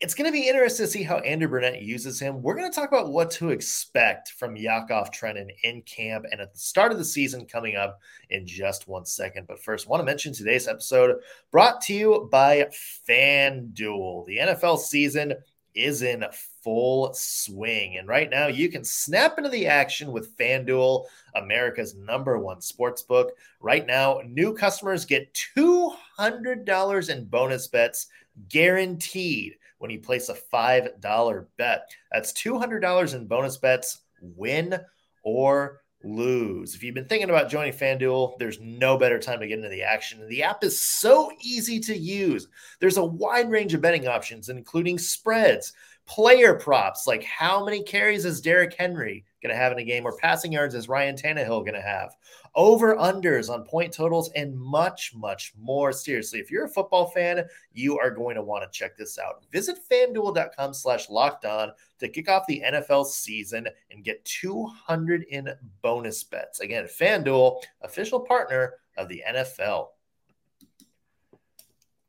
It's 0.00 0.14
going 0.14 0.26
to 0.26 0.32
be 0.32 0.48
interesting 0.48 0.86
to 0.86 0.92
see 0.92 1.02
how 1.02 1.18
Andrew 1.18 1.48
Brunette 1.48 1.82
uses 1.82 2.20
him. 2.20 2.42
We're 2.42 2.54
going 2.54 2.70
to 2.70 2.74
talk 2.74 2.88
about 2.88 3.10
what 3.10 3.30
to 3.32 3.50
expect 3.50 4.30
from 4.30 4.56
Yakov 4.56 5.10
Trenin 5.10 5.48
in 5.64 5.82
camp 5.82 6.24
and 6.30 6.40
at 6.40 6.52
the 6.52 6.58
start 6.58 6.92
of 6.92 6.98
the 6.98 7.04
season 7.04 7.46
coming 7.46 7.74
up 7.74 8.00
in 8.30 8.46
just 8.46 8.86
one 8.86 9.04
second. 9.04 9.46
But 9.48 9.62
first, 9.62 9.86
I 9.86 9.90
want 9.90 10.00
to 10.00 10.04
mention 10.04 10.32
today's 10.32 10.68
episode 10.68 11.16
brought 11.50 11.80
to 11.82 11.94
you 11.94 12.28
by 12.30 12.68
FanDuel. 13.08 14.26
The 14.26 14.38
NFL 14.38 14.78
season 14.78 15.34
is 15.74 16.02
in 16.02 16.24
full 16.68 17.14
swing. 17.14 17.96
And 17.96 18.06
right 18.06 18.28
now, 18.28 18.46
you 18.48 18.68
can 18.68 18.84
snap 18.84 19.38
into 19.38 19.48
the 19.48 19.66
action 19.66 20.12
with 20.12 20.36
FanDuel, 20.36 21.06
America's 21.34 21.94
number 21.94 22.38
one 22.38 22.60
sports 22.60 23.00
book. 23.00 23.32
Right 23.58 23.86
now, 23.86 24.20
new 24.26 24.52
customers 24.52 25.06
get 25.06 25.34
$200 25.56 27.08
in 27.08 27.24
bonus 27.24 27.68
bets 27.68 28.08
guaranteed 28.50 29.56
when 29.78 29.90
you 29.90 29.98
place 29.98 30.28
a 30.28 30.34
$5 30.34 31.46
bet. 31.56 31.90
That's 32.12 32.34
$200 32.34 33.14
in 33.14 33.26
bonus 33.26 33.56
bets, 33.56 34.02
win 34.20 34.78
or 35.22 35.80
lose. 36.04 36.74
If 36.74 36.82
you've 36.82 36.94
been 36.94 37.06
thinking 37.06 37.30
about 37.30 37.48
joining 37.48 37.72
FanDuel, 37.72 38.38
there's 38.38 38.60
no 38.60 38.98
better 38.98 39.18
time 39.18 39.40
to 39.40 39.48
get 39.48 39.56
into 39.56 39.70
the 39.70 39.82
action. 39.82 40.28
The 40.28 40.42
app 40.42 40.62
is 40.62 40.78
so 40.78 41.32
easy 41.40 41.80
to 41.80 41.96
use. 41.96 42.46
There's 42.78 42.98
a 42.98 43.04
wide 43.04 43.50
range 43.50 43.72
of 43.72 43.80
betting 43.80 44.06
options, 44.06 44.50
including 44.50 44.98
spreads, 44.98 45.72
player 46.08 46.54
props, 46.54 47.06
like 47.06 47.22
how 47.22 47.64
many 47.64 47.82
carries 47.82 48.24
is 48.24 48.40
Derrick 48.40 48.74
Henry 48.74 49.24
going 49.42 49.54
to 49.54 49.60
have 49.60 49.70
in 49.70 49.78
a 49.78 49.84
game, 49.84 50.04
or 50.04 50.16
passing 50.16 50.50
yards 50.50 50.74
is 50.74 50.88
Ryan 50.88 51.14
Tannehill 51.14 51.60
going 51.60 51.74
to 51.74 51.80
have, 51.80 52.16
over 52.56 52.96
unders 52.96 53.48
on 53.48 53.62
point 53.62 53.92
totals, 53.92 54.30
and 54.34 54.58
much, 54.58 55.12
much 55.14 55.52
more. 55.56 55.92
Seriously, 55.92 56.40
if 56.40 56.50
you're 56.50 56.64
a 56.64 56.70
football 56.70 57.10
fan, 57.10 57.44
you 57.72 57.98
are 57.98 58.10
going 58.10 58.34
to 58.34 58.42
want 58.42 58.64
to 58.64 58.76
check 58.76 58.96
this 58.96 59.16
out. 59.18 59.44
Visit 59.52 59.78
fanduel.com 59.88 60.74
slash 60.74 61.08
locked 61.08 61.44
on 61.44 61.70
to 62.00 62.08
kick 62.08 62.28
off 62.28 62.46
the 62.48 62.62
NFL 62.66 63.06
season 63.06 63.68
and 63.92 64.02
get 64.02 64.24
200 64.24 65.24
in 65.30 65.48
bonus 65.82 66.24
bets. 66.24 66.58
Again, 66.60 66.86
FanDuel, 66.86 67.62
official 67.82 68.18
partner 68.18 68.74
of 68.96 69.08
the 69.08 69.22
NFL. 69.28 69.88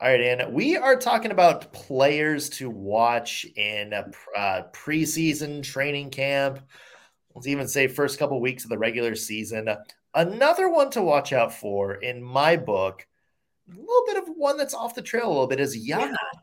All 0.01 0.07
right, 0.07 0.21
and 0.21 0.53
we 0.53 0.77
are 0.77 0.95
talking 0.95 1.31
about 1.31 1.73
players 1.73 2.49
to 2.51 2.69
watch 2.69 3.45
in 3.57 3.91
a 3.91 4.09
uh, 4.37 4.63
preseason 4.71 5.61
training 5.61 6.09
camp. 6.09 6.61
Let's 7.35 7.47
even 7.47 7.67
say 7.67 7.87
first 7.87 8.17
couple 8.17 8.39
weeks 8.39 8.63
of 8.63 8.69
the 8.69 8.77
regular 8.77 9.13
season. 9.15 9.67
Another 10.13 10.69
one 10.69 10.89
to 10.91 11.01
watch 11.01 11.33
out 11.33 11.53
for 11.53 11.95
in 11.95 12.23
my 12.23 12.55
book, 12.55 13.05
a 13.67 13.75
little 13.75 14.03
bit 14.07 14.15
of 14.15 14.29
one 14.37 14.55
that's 14.55 14.73
off 14.73 14.95
the 14.95 15.01
trail 15.01 15.27
a 15.27 15.29
little 15.29 15.47
bit 15.47 15.59
is 15.59 15.75
Yakov 15.75 16.11
yeah. 16.11 16.39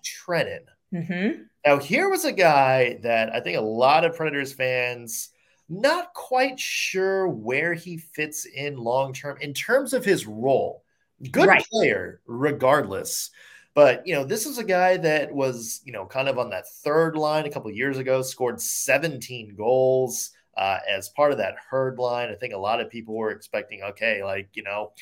Mm-hmm. 0.93 1.43
Now, 1.65 1.79
here 1.79 2.11
was 2.11 2.27
a 2.27 2.33
guy 2.33 2.99
that 3.05 3.35
I 3.35 3.41
think 3.41 3.57
a 3.57 3.63
lot 3.63 4.05
of 4.05 4.15
Predators 4.15 4.53
fans 4.53 5.31
not 5.71 6.13
quite 6.13 6.61
sure 6.61 7.27
where 7.27 7.73
he 7.73 7.97
fits 7.97 8.45
in 8.45 8.77
long 8.77 9.15
term 9.15 9.39
in 9.41 9.55
terms 9.55 9.95
of 9.95 10.05
his 10.05 10.27
role. 10.27 10.83
Good 11.31 11.49
right. 11.49 11.65
player, 11.71 12.21
regardless. 12.27 13.31
But 13.75 14.07
you 14.07 14.15
know, 14.15 14.25
this 14.25 14.47
is 14.47 14.59
a 14.59 14.65
guy 14.65 14.97
that 14.97 15.33
was 15.33 15.83
you 15.85 15.93
know 15.93 16.07
kind 16.07 16.29
of 16.29 16.39
on 16.39 16.51
that 16.51 16.69
third 16.69 17.17
line 17.17 17.47
a 17.47 17.51
couple 17.51 17.71
years 17.71 17.99
ago, 17.99 18.23
scored 18.23 18.61
17 18.61 19.55
goals 19.55 20.31
uh, 20.57 20.79
as 20.89 21.11
part 21.11 21.33
of 21.33 21.39
that 21.39 21.57
herd 21.71 21.99
line. 21.99 22.31
I 22.31 22.35
think 22.35 22.55
a 22.55 22.59
lot 22.59 22.81
of 22.81 22.91
people 22.91 23.15
were 23.15 23.31
expecting, 23.31 23.83
okay, 23.83 24.25
like 24.25 24.49
you 24.55 24.63
know, 24.63 24.93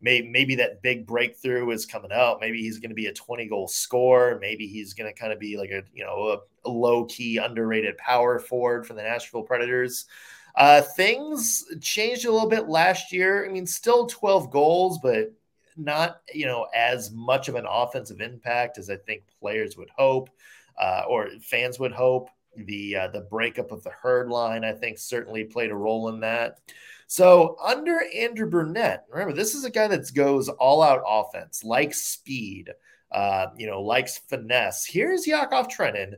maybe 0.00 0.28
maybe 0.28 0.54
that 0.56 0.82
big 0.82 1.06
breakthrough 1.06 1.70
is 1.70 1.86
coming 1.86 2.12
out. 2.12 2.40
Maybe 2.40 2.60
he's 2.60 2.78
going 2.78 2.90
to 2.90 2.94
be 2.94 3.06
a 3.06 3.12
20 3.12 3.46
goal 3.48 3.68
scorer. 3.68 4.38
Maybe 4.40 4.66
he's 4.66 4.94
going 4.94 5.12
to 5.12 5.18
kind 5.18 5.32
of 5.32 5.38
be 5.38 5.56
like 5.56 5.70
a 5.70 5.82
you 5.94 6.04
know 6.04 6.28
a, 6.64 6.68
a 6.68 6.70
low 6.70 7.04
key 7.06 7.38
underrated 7.38 7.96
power 7.98 8.38
forward 8.38 8.86
for 8.86 8.94
the 8.94 9.02
Nashville 9.02 9.42
Predators. 9.42 10.06
Uh, 10.54 10.82
things 10.82 11.64
changed 11.80 12.24
a 12.24 12.32
little 12.32 12.48
bit 12.48 12.68
last 12.68 13.12
year. 13.12 13.46
I 13.46 13.48
mean, 13.52 13.66
still 13.66 14.06
12 14.06 14.50
goals, 14.50 14.98
but 15.00 15.32
not 15.78 16.20
you 16.32 16.46
know 16.46 16.66
as 16.74 17.10
much 17.12 17.48
of 17.48 17.54
an 17.54 17.66
offensive 17.68 18.20
impact 18.20 18.78
as 18.78 18.90
I 18.90 18.96
think 18.96 19.22
players 19.40 19.76
would 19.76 19.90
hope 19.96 20.30
uh, 20.78 21.02
or 21.08 21.28
fans 21.42 21.78
would 21.78 21.92
hope. 21.92 22.30
The 22.56 22.96
uh, 22.96 23.08
the 23.08 23.20
breakup 23.20 23.70
of 23.70 23.84
the 23.84 23.90
herd 23.90 24.30
line, 24.30 24.64
I 24.64 24.72
think, 24.72 24.98
certainly 24.98 25.44
played 25.44 25.70
a 25.70 25.76
role 25.76 26.08
in 26.08 26.20
that. 26.20 26.58
So 27.06 27.56
under 27.62 28.00
Andrew 28.14 28.50
Brunette, 28.50 29.04
remember 29.10 29.32
this 29.32 29.54
is 29.54 29.64
a 29.64 29.70
guy 29.70 29.86
that 29.88 30.12
goes 30.12 30.48
all 30.48 30.82
out 30.82 31.02
offense, 31.06 31.62
likes 31.62 32.02
speed, 32.02 32.70
uh, 33.12 33.46
you 33.56 33.66
know, 33.66 33.80
likes 33.80 34.18
finesse. 34.18 34.84
Here's 34.84 35.26
Yakov 35.26 35.68
Trenin, 35.68 36.14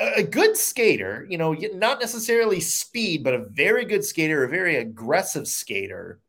a 0.00 0.22
good 0.22 0.56
skater, 0.56 1.26
you 1.28 1.36
know, 1.36 1.52
not 1.74 2.00
necessarily 2.00 2.60
speed, 2.60 3.24
but 3.24 3.34
a 3.34 3.44
very 3.50 3.84
good 3.84 4.04
skater, 4.04 4.44
a 4.44 4.48
very 4.48 4.76
aggressive 4.76 5.48
skater. 5.48 6.20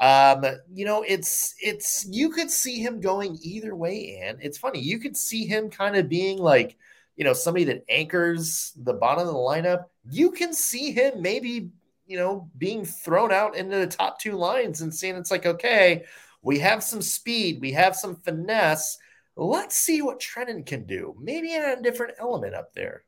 Um, 0.00 0.44
you 0.72 0.86
know, 0.86 1.02
it's 1.06 1.54
it's 1.62 2.06
you 2.08 2.30
could 2.30 2.50
see 2.50 2.80
him 2.80 3.00
going 3.00 3.38
either 3.42 3.76
way, 3.76 4.20
and 4.22 4.38
it's 4.40 4.58
funny. 4.58 4.80
You 4.80 4.98
could 4.98 5.16
see 5.16 5.46
him 5.46 5.68
kind 5.68 5.94
of 5.96 6.08
being 6.08 6.38
like, 6.38 6.78
you 7.16 7.24
know, 7.24 7.34
somebody 7.34 7.64
that 7.66 7.84
anchors 7.88 8.72
the 8.76 8.94
bottom 8.94 9.28
of 9.28 9.34
the 9.34 9.38
lineup. 9.38 9.84
You 10.10 10.30
can 10.30 10.54
see 10.54 10.90
him 10.92 11.20
maybe, 11.20 11.70
you 12.06 12.16
know, 12.16 12.50
being 12.56 12.84
thrown 12.84 13.30
out 13.30 13.56
into 13.56 13.76
the 13.76 13.86
top 13.86 14.18
two 14.18 14.36
lines 14.36 14.80
and 14.80 14.94
seeing 14.94 15.16
it's 15.16 15.30
like, 15.30 15.44
okay, 15.44 16.04
we 16.42 16.58
have 16.60 16.82
some 16.82 17.02
speed, 17.02 17.60
we 17.60 17.72
have 17.72 17.94
some 17.94 18.16
finesse. 18.16 18.96
Let's 19.36 19.76
see 19.76 20.00
what 20.00 20.20
Trenin 20.20 20.64
can 20.64 20.86
do. 20.86 21.14
Maybe 21.20 21.54
in 21.54 21.62
a 21.62 21.82
different 21.82 22.14
element 22.18 22.54
up 22.54 22.72
there. 22.72 23.04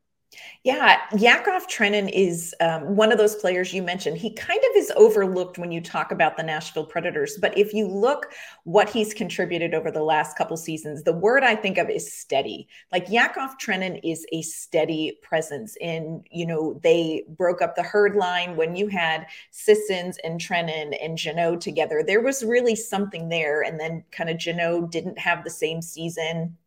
Yeah, 0.63 0.97
Yakov 1.17 1.67
Trenin 1.67 2.09
is 2.13 2.55
um, 2.61 2.95
one 2.95 3.11
of 3.11 3.17
those 3.17 3.35
players 3.35 3.73
you 3.73 3.83
mentioned. 3.83 4.17
He 4.17 4.33
kind 4.33 4.59
of 4.59 4.77
is 4.77 4.91
overlooked 4.95 5.57
when 5.57 5.71
you 5.71 5.81
talk 5.81 6.11
about 6.11 6.37
the 6.37 6.43
Nashville 6.43 6.85
Predators, 6.85 7.37
but 7.41 7.57
if 7.57 7.73
you 7.73 7.87
look 7.87 8.31
what 8.63 8.89
he's 8.89 9.13
contributed 9.13 9.73
over 9.73 9.91
the 9.91 10.03
last 10.03 10.37
couple 10.37 10.55
seasons, 10.55 11.03
the 11.03 11.11
word 11.11 11.43
I 11.43 11.55
think 11.55 11.77
of 11.77 11.89
is 11.89 12.13
steady. 12.13 12.67
Like 12.91 13.09
Yakov 13.09 13.57
Trenin 13.61 13.99
is 14.03 14.25
a 14.31 14.41
steady 14.41 15.19
presence. 15.21 15.75
In 15.81 16.23
you 16.31 16.45
know, 16.45 16.79
they 16.81 17.25
broke 17.27 17.61
up 17.61 17.75
the 17.75 17.83
herd 17.83 18.15
line 18.15 18.55
when 18.55 18.75
you 18.75 18.87
had 18.87 19.27
Sissons 19.51 20.17
and 20.23 20.39
Trenin 20.39 20.95
and 21.03 21.17
Jeannot 21.17 21.59
together. 21.59 22.03
There 22.05 22.21
was 22.21 22.43
really 22.43 22.75
something 22.75 23.27
there, 23.27 23.63
and 23.63 23.79
then 23.79 24.03
kind 24.11 24.29
of 24.29 24.37
Jeannot 24.37 24.91
didn't 24.91 25.19
have 25.19 25.43
the 25.43 25.49
same 25.49 25.81
season 25.81 26.57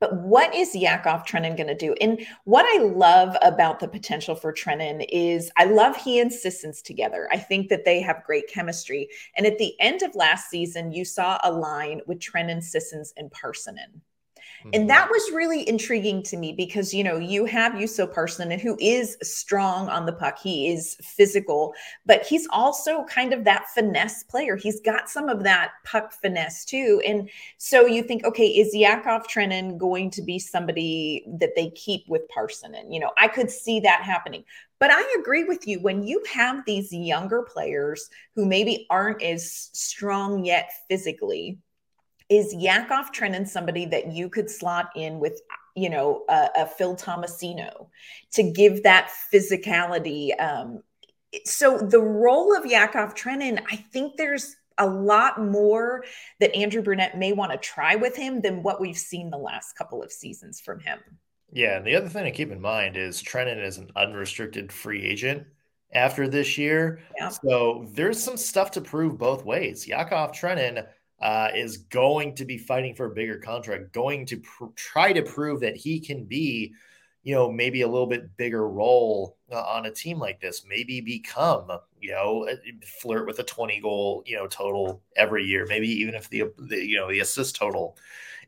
but 0.00 0.16
what 0.22 0.54
is 0.54 0.74
Yakov 0.74 1.24
Trenin 1.24 1.56
going 1.56 1.68
to 1.68 1.74
do? 1.74 1.94
And 2.00 2.26
what 2.44 2.66
I 2.66 2.82
love 2.82 3.36
about 3.42 3.80
the 3.80 3.88
potential 3.88 4.34
for 4.34 4.52
Trenin 4.52 5.06
is 5.08 5.50
I 5.56 5.64
love 5.64 5.96
he 5.96 6.20
and 6.20 6.32
Sissons 6.32 6.82
together. 6.82 7.28
I 7.32 7.38
think 7.38 7.68
that 7.68 7.84
they 7.84 8.00
have 8.00 8.24
great 8.24 8.48
chemistry. 8.48 9.08
And 9.36 9.46
at 9.46 9.58
the 9.58 9.78
end 9.80 10.02
of 10.02 10.14
last 10.14 10.50
season, 10.50 10.92
you 10.92 11.04
saw 11.04 11.38
a 11.42 11.52
line 11.52 12.00
with 12.06 12.18
Trenin, 12.18 12.62
Sissons, 12.62 13.12
and 13.16 13.30
And 14.72 14.72
mm-hmm. 14.72 14.86
that 14.88 15.10
was 15.10 15.30
really 15.32 15.68
intriguing 15.68 16.22
to 16.24 16.36
me 16.36 16.52
because, 16.52 16.94
you 16.94 17.04
know, 17.04 17.18
you 17.18 17.44
have 17.44 17.72
Juuso 17.72 18.12
Parssinen 18.12 18.58
who 18.58 18.76
is 18.80 19.18
strong 19.22 19.88
on 19.88 20.06
the 20.06 20.12
puck. 20.12 20.38
He 20.42 20.72
is 20.72 20.96
physical, 21.02 21.74
but 22.06 22.24
he's 22.24 22.46
also 22.50 23.04
kind 23.04 23.34
of 23.34 23.44
that 23.44 23.66
finesse 23.74 24.22
player. 24.22 24.56
He's 24.56 24.80
got 24.80 25.08
some 25.08 25.28
of 25.28 25.42
that 25.42 25.72
puck 25.84 26.12
finesse 26.12 26.64
too. 26.64 27.02
And 27.06 27.28
so 27.58 27.84
you 27.84 28.02
think, 28.02 28.24
okay, 28.24 28.46
is 28.46 28.74
Yakov 28.74 29.26
Trenin 29.28 29.76
going 29.76 30.10
to 30.12 30.22
be 30.22 30.38
somebody 30.38 31.26
that 31.38 31.54
they 31.54 31.70
keep 31.70 32.08
with 32.08 32.22
Parssinen? 32.34 32.92
You 32.92 33.00
know, 33.00 33.10
I 33.18 33.28
could 33.28 33.50
see 33.50 33.80
that 33.80 34.02
happening. 34.02 34.44
But 34.80 34.90
I 34.90 35.16
agree 35.18 35.44
with 35.44 35.66
you. 35.66 35.80
When 35.80 36.02
you 36.02 36.22
have 36.32 36.64
these 36.64 36.92
younger 36.92 37.42
players 37.42 38.08
who 38.34 38.44
maybe 38.44 38.86
aren't 38.90 39.22
as 39.22 39.70
strong 39.72 40.44
yet 40.44 40.70
physically, 40.88 41.58
is 42.28 42.54
Yakov 42.54 43.12
Trenin 43.12 43.46
somebody 43.46 43.86
that 43.86 44.12
you 44.12 44.28
could 44.28 44.50
slot 44.50 44.90
in 44.96 45.18
with, 45.18 45.40
you 45.74 45.90
know, 45.90 46.24
a, 46.28 46.48
a 46.58 46.66
Phil 46.66 46.96
Tomasino 46.96 47.88
to 48.32 48.42
give 48.42 48.82
that 48.82 49.10
physicality? 49.32 50.38
Um, 50.40 50.82
so 51.44 51.78
the 51.78 52.00
role 52.00 52.56
of 52.56 52.66
Yakov 52.66 53.14
Trenin, 53.14 53.62
I 53.70 53.76
think 53.76 54.16
there's 54.16 54.56
a 54.78 54.86
lot 54.86 55.40
more 55.40 56.04
that 56.40 56.54
Andrew 56.54 56.82
Brunette 56.82 57.18
may 57.18 57.32
want 57.32 57.52
to 57.52 57.58
try 57.58 57.94
with 57.94 58.16
him 58.16 58.40
than 58.40 58.62
what 58.62 58.80
we've 58.80 58.98
seen 58.98 59.30
the 59.30 59.38
last 59.38 59.74
couple 59.74 60.02
of 60.02 60.10
seasons 60.10 60.60
from 60.60 60.80
him. 60.80 60.98
Yeah, 61.52 61.76
and 61.76 61.86
the 61.86 61.94
other 61.94 62.08
thing 62.08 62.24
to 62.24 62.32
keep 62.32 62.50
in 62.50 62.60
mind 62.60 62.96
is 62.96 63.22
Trenin 63.22 63.62
is 63.62 63.78
an 63.78 63.90
unrestricted 63.94 64.72
free 64.72 65.04
agent 65.04 65.46
after 65.92 66.26
this 66.26 66.58
year. 66.58 67.00
Yeah. 67.16 67.28
So 67.28 67.86
there's 67.92 68.20
some 68.20 68.36
stuff 68.36 68.72
to 68.72 68.80
prove 68.80 69.18
both 69.18 69.44
ways. 69.44 69.86
Yakov 69.86 70.32
Trenin 70.32 70.84
uh, 71.20 71.48
is 71.54 71.78
going 71.78 72.34
to 72.36 72.44
be 72.44 72.58
fighting 72.58 72.94
for 72.94 73.06
a 73.06 73.14
bigger 73.14 73.38
contract, 73.38 73.92
going 73.92 74.26
to 74.26 74.36
pr- 74.38 74.66
try 74.74 75.12
to 75.12 75.22
prove 75.22 75.60
that 75.60 75.76
he 75.76 76.00
can 76.00 76.24
be, 76.24 76.74
you 77.22 77.34
know, 77.34 77.50
maybe 77.50 77.82
a 77.82 77.88
little 77.88 78.06
bit 78.06 78.36
bigger 78.36 78.68
role 78.68 79.36
uh, 79.50 79.62
on 79.62 79.86
a 79.86 79.90
team 79.90 80.18
like 80.18 80.40
this, 80.40 80.64
maybe 80.68 81.00
become, 81.00 81.68
you 82.00 82.10
know, 82.10 82.48
flirt 83.00 83.26
with 83.26 83.38
a 83.38 83.44
20 83.44 83.80
goal, 83.80 84.22
you 84.26 84.36
know, 84.36 84.46
total 84.46 85.02
every 85.16 85.44
year, 85.44 85.66
maybe 85.68 85.88
even 85.88 86.14
if 86.14 86.28
the, 86.28 86.44
the 86.58 86.76
you 86.76 86.96
know, 86.96 87.10
the 87.10 87.20
assist 87.20 87.56
total 87.56 87.96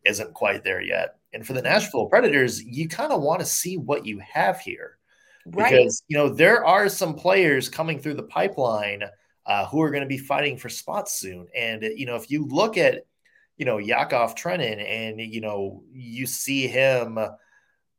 isn't 0.04 0.34
quite 0.34 0.62
there 0.62 0.82
yet. 0.82 1.16
And 1.32 1.46
for 1.46 1.52
the 1.52 1.60
mm-hmm. 1.60 1.68
Nashville 1.68 2.06
Predators, 2.06 2.62
you 2.62 2.88
kind 2.88 3.12
of 3.12 3.22
want 3.22 3.40
to 3.40 3.46
see 3.46 3.76
what 3.78 4.04
you 4.04 4.18
have 4.18 4.60
here. 4.60 4.98
Right. 5.46 5.70
Because, 5.70 6.02
you 6.08 6.16
know, 6.16 6.28
there 6.28 6.66
are 6.66 6.88
some 6.88 7.14
players 7.14 7.68
coming 7.68 8.00
through 8.00 8.14
the 8.14 8.24
pipeline– 8.24 9.04
uh, 9.46 9.66
who 9.66 9.80
are 9.82 9.90
going 9.90 10.02
to 10.02 10.08
be 10.08 10.18
fighting 10.18 10.56
for 10.56 10.68
spots 10.68 11.18
soon. 11.18 11.46
And, 11.56 11.82
you 11.82 12.06
know, 12.06 12.16
if 12.16 12.30
you 12.30 12.46
look 12.46 12.76
at, 12.76 13.06
you 13.56 13.64
know, 13.64 13.78
Yakov 13.78 14.34
Trenin 14.34 14.84
and, 14.84 15.20
you 15.20 15.40
know, 15.40 15.82
you 15.92 16.26
see 16.26 16.66
him 16.66 17.18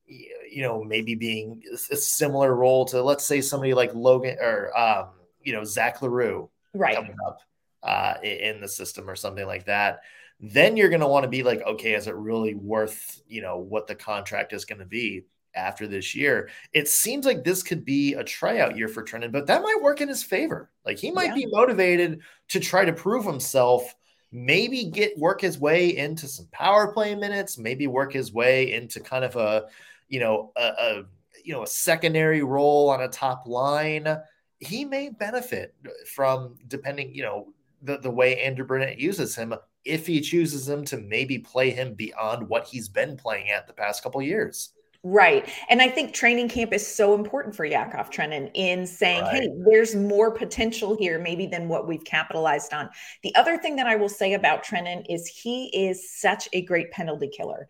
you 0.08 0.62
know, 0.62 0.84
maybe 0.84 1.16
being 1.16 1.62
a 1.74 1.96
similar 1.96 2.56
role 2.56 2.86
to 2.86 3.02
let's 3.04 3.26
say 3.26 3.42
somebody 3.42 3.74
like 3.74 3.94
Logan 3.94 4.38
or 4.40 4.78
um, 4.78 5.10
you 5.42 5.54
know 5.54 5.64
Zach 5.64 6.02
L'Heureux 6.02 6.50
right 6.74 6.96
coming 6.96 7.16
up 7.28 7.40
uh, 7.84 8.14
in 8.24 8.62
the 8.62 8.68
system 8.68 9.10
or 9.10 9.16
something 9.16 9.46
like 9.46 9.66
that. 9.66 10.00
Then 10.40 10.78
you're 10.78 10.90
going 10.90 11.02
to 11.02 11.08
want 11.08 11.24
to 11.24 11.30
be 11.30 11.44
like, 11.44 11.62
okay, 11.62 11.96
is 11.96 12.08
it 12.08 12.16
really 12.16 12.56
worth 12.56 13.22
you 13.28 13.42
know 13.42 13.58
what 13.58 13.88
the 13.88 13.96
contract 13.96 14.54
is 14.54 14.66
going 14.66 14.80
to 14.80 14.86
be 14.86 15.26
after 15.58 15.88
this 15.88 16.16
year? 16.16 16.50
It 16.72 16.88
seems 16.88 17.26
like 17.26 17.44
this 17.44 17.64
could 17.64 17.84
be 17.84 18.14
a 18.14 18.24
tryout 18.24 18.78
year 18.78 18.88
for 18.88 19.04
Trenin, 19.04 19.32
but 19.32 19.48
that 19.48 19.64
might 19.64 19.82
work 19.82 20.00
in 20.00 20.08
his 20.08 20.24
favor. 20.24 20.70
Like 20.86 20.98
he 20.98 21.12
might 21.12 21.30
yeah. 21.30 21.36
be 21.36 21.48
motivated 21.48 22.22
to 22.50 22.60
try 22.60 22.86
to 22.86 22.94
prove 22.94 23.26
himself 23.26 23.94
maybe 24.32 24.84
get 24.84 25.18
work 25.18 25.40
his 25.40 25.58
way 25.58 25.96
into 25.96 26.28
some 26.28 26.48
power 26.52 26.92
play 26.92 27.16
minutes, 27.16 27.58
maybe 27.58 27.88
work 27.88 28.12
his 28.12 28.34
way 28.34 28.74
into 28.74 29.00
kind 29.00 29.24
of 29.24 29.38
a 29.38 29.66
you 30.10 30.20
know, 30.20 30.52
a, 30.56 30.62
a 30.62 31.04
you 31.44 31.54
know, 31.54 31.64
a 31.64 31.68
secondary 31.68 32.44
role 32.44 32.90
on 32.90 33.02
a 33.02 33.08
top 33.08 33.48
line, 33.48 34.18
he 34.60 34.86
may 34.86 35.10
benefit 35.10 35.74
from 36.14 36.56
depending, 36.68 37.14
you 37.14 37.24
know, 37.24 37.54
the, 37.84 37.98
the 37.98 38.10
way 38.10 38.42
Andrew 38.42 38.66
Brunette 38.66 39.00
uses 39.00 39.36
him 39.36 39.54
if 39.86 40.06
he 40.06 40.20
chooses 40.20 40.68
him 40.68 40.84
to 40.86 40.98
maybe 40.98 41.40
play 41.40 41.70
him 41.70 41.94
beyond 41.94 42.48
what 42.50 42.66
he's 42.66 42.90
been 42.90 43.16
playing 43.16 43.50
at 43.50 43.68
the 43.68 43.74
past 43.74 44.04
couple 44.04 44.22
years. 44.22 44.72
Right. 45.10 45.48
And 45.70 45.82
I 45.82 45.88
think 45.88 46.14
training 46.14 46.50
camp 46.50 46.74
is 46.74 46.86
so 46.86 47.16
important 47.16 47.56
for 47.56 47.64
Yakov 47.64 48.10
Trenin 48.10 48.52
in 48.54 48.86
saying, 48.86 49.22
right. 49.22 49.44
hey, 49.44 49.50
there's 49.66 49.96
more 49.96 50.32
potential 50.32 50.98
here, 50.98 51.18
maybe 51.18 51.46
than 51.46 51.70
what 51.70 51.88
we've 51.88 52.04
capitalized 52.04 52.74
on. 52.74 52.90
The 53.24 53.34
other 53.36 53.58
thing 53.58 53.78
that 53.78 53.88
I 53.88 53.96
will 53.96 54.10
say 54.10 54.34
about 54.34 54.66
Trenin 54.66 55.06
is 55.10 55.26
he 55.26 55.68
is 55.68 56.12
such 56.20 56.50
a 56.52 56.62
great 56.64 56.92
penalty 56.92 57.30
killer. 57.30 57.70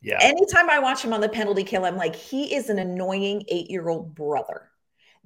Yeah. 0.00 0.18
Anytime 0.20 0.70
I 0.70 0.78
watch 0.78 1.04
him 1.04 1.12
on 1.12 1.20
the 1.20 1.28
penalty 1.28 1.64
kill, 1.64 1.84
I'm 1.84 1.96
like, 1.96 2.14
he 2.14 2.54
is 2.54 2.70
an 2.70 2.78
annoying 2.78 3.42
eight 3.48 3.68
year 3.68 3.88
old 3.88 4.14
brother. 4.14 4.70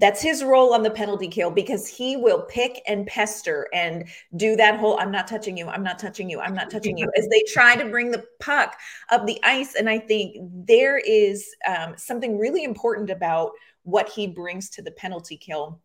That's 0.01 0.23
his 0.23 0.43
role 0.43 0.73
on 0.73 0.83
the 0.83 0.91
penalty 0.91 1.29
kill 1.29 1.51
because 1.51 1.87
he 1.87 2.17
will 2.17 2.43
pick 2.43 2.81
and 2.89 3.07
pester 3.07 3.69
and 3.75 4.09
do 4.37 4.57
that 4.57 4.81
whole 4.81 4.99
I'm 4.99 5.11
not 5.11 5.29
touching 5.29 5.57
you, 5.57 5.69
I'm 5.69 5.83
not 5.83 5.99
touching 5.99 6.31
you, 6.31 6.41
I'm 6.41 6.55
not 6.55 6.71
touching 6.71 6.97
you 6.97 7.11
as 7.17 7.29
they 7.29 7.43
try 7.53 7.77
to 7.77 7.85
bring 7.85 8.11
the 8.11 8.25
puck 8.41 8.79
up 9.11 9.27
the 9.27 9.39
ice. 9.43 9.75
And 9.75 9.89
I 9.89 9.99
think 9.99 10.37
there 10.41 10.99
is 10.99 11.55
um, 11.69 11.95
something 11.97 12.39
really 12.39 12.65
important 12.65 13.11
about 13.11 13.53
what 13.83 14.09
he 14.09 14.27
brings 14.27 14.71
to 14.71 14.83
the 14.83 14.91
penalty 14.93 15.37
kill 15.37 15.81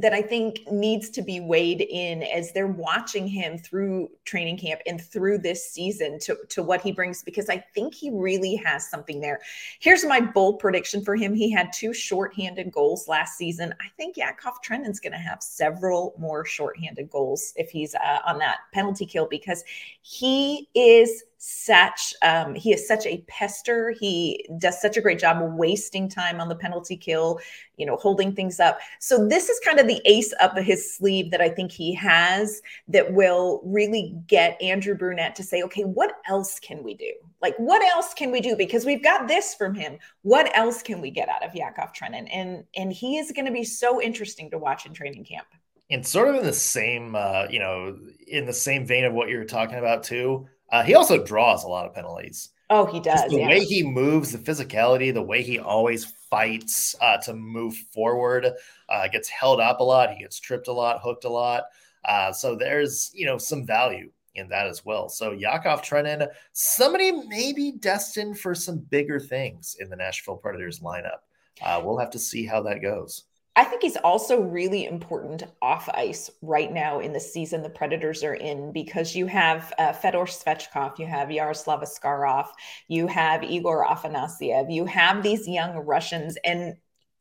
that 0.00 0.12
I 0.12 0.22
think 0.22 0.60
needs 0.70 1.10
to 1.10 1.22
be 1.22 1.40
weighed 1.40 1.80
in 1.80 2.22
as 2.22 2.52
they're 2.52 2.66
watching 2.66 3.26
him 3.26 3.58
through 3.58 4.08
training 4.24 4.58
camp 4.58 4.80
and 4.86 5.00
through 5.00 5.38
this 5.38 5.70
season 5.70 6.18
to, 6.20 6.36
to 6.50 6.62
what 6.62 6.80
he 6.80 6.92
brings, 6.92 7.22
because 7.22 7.48
I 7.48 7.58
think 7.74 7.94
he 7.94 8.10
really 8.10 8.54
has 8.56 8.88
something 8.88 9.20
there. 9.20 9.40
Here's 9.80 10.04
my 10.04 10.20
bold 10.20 10.60
prediction 10.60 11.04
for 11.04 11.16
him. 11.16 11.34
He 11.34 11.50
had 11.50 11.72
two 11.72 11.92
shorthanded 11.92 12.70
goals 12.70 13.08
last 13.08 13.36
season. 13.36 13.74
I 13.80 13.88
think 13.96 14.16
Yakov 14.16 14.54
Trenin's 14.64 15.00
going 15.00 15.12
to 15.12 15.18
have 15.18 15.42
several 15.42 16.14
more 16.18 16.44
shorthanded 16.44 17.10
goals 17.10 17.52
if 17.56 17.70
he's 17.70 17.94
uh, 17.94 18.18
on 18.24 18.38
that 18.38 18.58
penalty 18.72 19.06
kill 19.06 19.26
because 19.26 19.64
he 20.02 20.68
is 20.74 21.24
such 21.38 22.12
um, 22.22 22.54
he 22.54 22.72
is 22.72 22.86
such 22.86 23.06
a 23.06 23.24
pester. 23.28 23.94
He 23.98 24.46
does 24.58 24.80
such 24.80 24.96
a 24.96 25.00
great 25.00 25.18
job 25.18 25.42
of 25.42 25.54
wasting 25.54 26.08
time 26.08 26.40
on 26.40 26.48
the 26.48 26.56
penalty 26.56 26.96
kill 26.96 27.40
you 27.76 27.86
know 27.86 27.96
holding 27.96 28.34
things 28.34 28.60
up. 28.60 28.80
So 29.00 29.26
this 29.26 29.48
is 29.48 29.58
kind 29.64 29.78
of 29.78 29.86
the 29.86 30.02
ace 30.04 30.34
up 30.40 30.56
his 30.58 30.94
sleeve 30.94 31.30
that 31.30 31.40
i 31.40 31.48
think 31.48 31.70
he 31.70 31.94
has 31.94 32.60
that 32.88 33.12
will 33.12 33.60
really 33.64 34.14
get 34.26 34.60
andrew 34.60 34.94
brunette 34.94 35.36
to 35.36 35.42
say 35.42 35.62
okay 35.62 35.82
what 35.82 36.12
else 36.28 36.58
can 36.58 36.82
we 36.82 36.94
do? 36.94 37.12
Like 37.40 37.54
what 37.58 37.82
else 37.82 38.14
can 38.14 38.30
we 38.30 38.40
do? 38.40 38.56
Because 38.56 38.84
we've 38.84 39.02
got 39.02 39.28
this 39.28 39.54
from 39.54 39.74
him. 39.74 39.98
What 40.22 40.54
else 40.56 40.82
can 40.82 41.00
we 41.00 41.10
get 41.10 41.28
out 41.28 41.44
of 41.44 41.54
yakov 41.54 41.92
trenin? 41.92 42.28
And 42.30 42.64
and 42.76 42.92
he 42.92 43.18
is 43.18 43.32
going 43.32 43.46
to 43.46 43.52
be 43.52 43.64
so 43.64 44.02
interesting 44.02 44.50
to 44.50 44.58
watch 44.58 44.86
in 44.86 44.92
training 44.92 45.24
camp. 45.24 45.46
And 45.90 46.06
sort 46.06 46.28
of 46.28 46.36
in 46.36 46.44
the 46.44 46.52
same 46.52 47.14
uh, 47.14 47.46
you 47.48 47.60
know 47.60 47.96
in 48.26 48.46
the 48.46 48.52
same 48.52 48.86
vein 48.86 49.04
of 49.04 49.12
what 49.12 49.28
you 49.28 49.38
were 49.38 49.44
talking 49.44 49.78
about 49.78 50.02
too 50.02 50.48
uh, 50.70 50.82
he 50.82 50.94
also 50.94 51.22
draws 51.22 51.64
a 51.64 51.68
lot 51.68 51.86
of 51.86 51.94
penalties. 51.94 52.50
Oh, 52.70 52.84
he 52.84 53.00
does. 53.00 53.20
Just 53.20 53.30
the 53.30 53.38
yeah. 53.38 53.48
way 53.48 53.64
he 53.64 53.82
moves, 53.82 54.32
the 54.32 54.38
physicality, 54.38 55.12
the 55.12 55.22
way 55.22 55.42
he 55.42 55.58
always 55.58 56.04
fights 56.04 56.94
uh, 57.00 57.16
to 57.18 57.32
move 57.32 57.74
forward, 57.94 58.46
uh, 58.88 59.08
gets 59.08 59.28
held 59.28 59.60
up 59.60 59.80
a 59.80 59.84
lot. 59.84 60.10
He 60.10 60.22
gets 60.22 60.38
tripped 60.38 60.68
a 60.68 60.72
lot, 60.72 61.00
hooked 61.02 61.24
a 61.24 61.30
lot. 61.30 61.64
Uh, 62.04 62.32
so 62.32 62.54
there's 62.54 63.10
you 63.14 63.26
know 63.26 63.38
some 63.38 63.66
value 63.66 64.10
in 64.34 64.48
that 64.48 64.66
as 64.66 64.84
well. 64.84 65.08
So 65.08 65.32
Yakov 65.32 65.82
Trenin, 65.82 66.28
somebody 66.52 67.12
maybe 67.12 67.72
destined 67.72 68.38
for 68.38 68.54
some 68.54 68.78
bigger 68.78 69.18
things 69.18 69.76
in 69.80 69.88
the 69.88 69.96
Nashville 69.96 70.36
Predators 70.36 70.80
lineup. 70.80 71.20
Uh, 71.62 71.80
we'll 71.84 71.98
have 71.98 72.10
to 72.10 72.18
see 72.18 72.46
how 72.46 72.62
that 72.62 72.82
goes. 72.82 73.24
I 73.58 73.64
think 73.64 73.82
he's 73.82 73.96
also 73.96 74.40
really 74.40 74.86
important 74.86 75.42
off 75.60 75.88
ice 75.92 76.30
right 76.42 76.72
now 76.72 77.00
in 77.00 77.12
the 77.12 77.18
season 77.18 77.60
the 77.60 77.68
Predators 77.68 78.22
are 78.22 78.34
in 78.34 78.70
because 78.70 79.16
you 79.16 79.26
have 79.26 79.72
uh, 79.80 79.92
Fedor 79.92 80.26
Svechkov, 80.26 81.00
you 81.00 81.08
have 81.08 81.32
Yaroslav 81.32 81.80
Askarov, 81.80 82.46
you 82.86 83.08
have 83.08 83.42
Egor 83.42 83.84
Afanasyev, 83.84 84.72
you 84.72 84.84
have 84.84 85.24
these 85.24 85.48
young 85.48 85.74
Russians, 85.78 86.38
and 86.44 86.76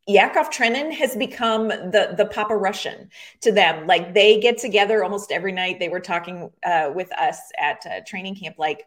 Yakov 0.05 0.51
Trenin 0.51 0.93
has 0.93 1.15
become 1.15 1.69
the 1.69 2.13
the 2.15 2.27
Papa 2.27 2.55
Russian 2.55 3.09
to 3.41 3.51
them. 3.51 3.87
Like 3.87 4.13
they 4.13 4.39
get 4.39 4.59
together 4.59 5.03
almost 5.03 5.31
every 5.31 5.51
night. 5.51 5.79
They 5.79 5.89
were 5.89 5.99
talking 5.99 6.51
uh, 6.63 6.91
with 6.93 7.11
us 7.13 7.39
at 7.57 7.83
uh, 7.87 8.01
training 8.05 8.35
camp, 8.35 8.59
like 8.59 8.85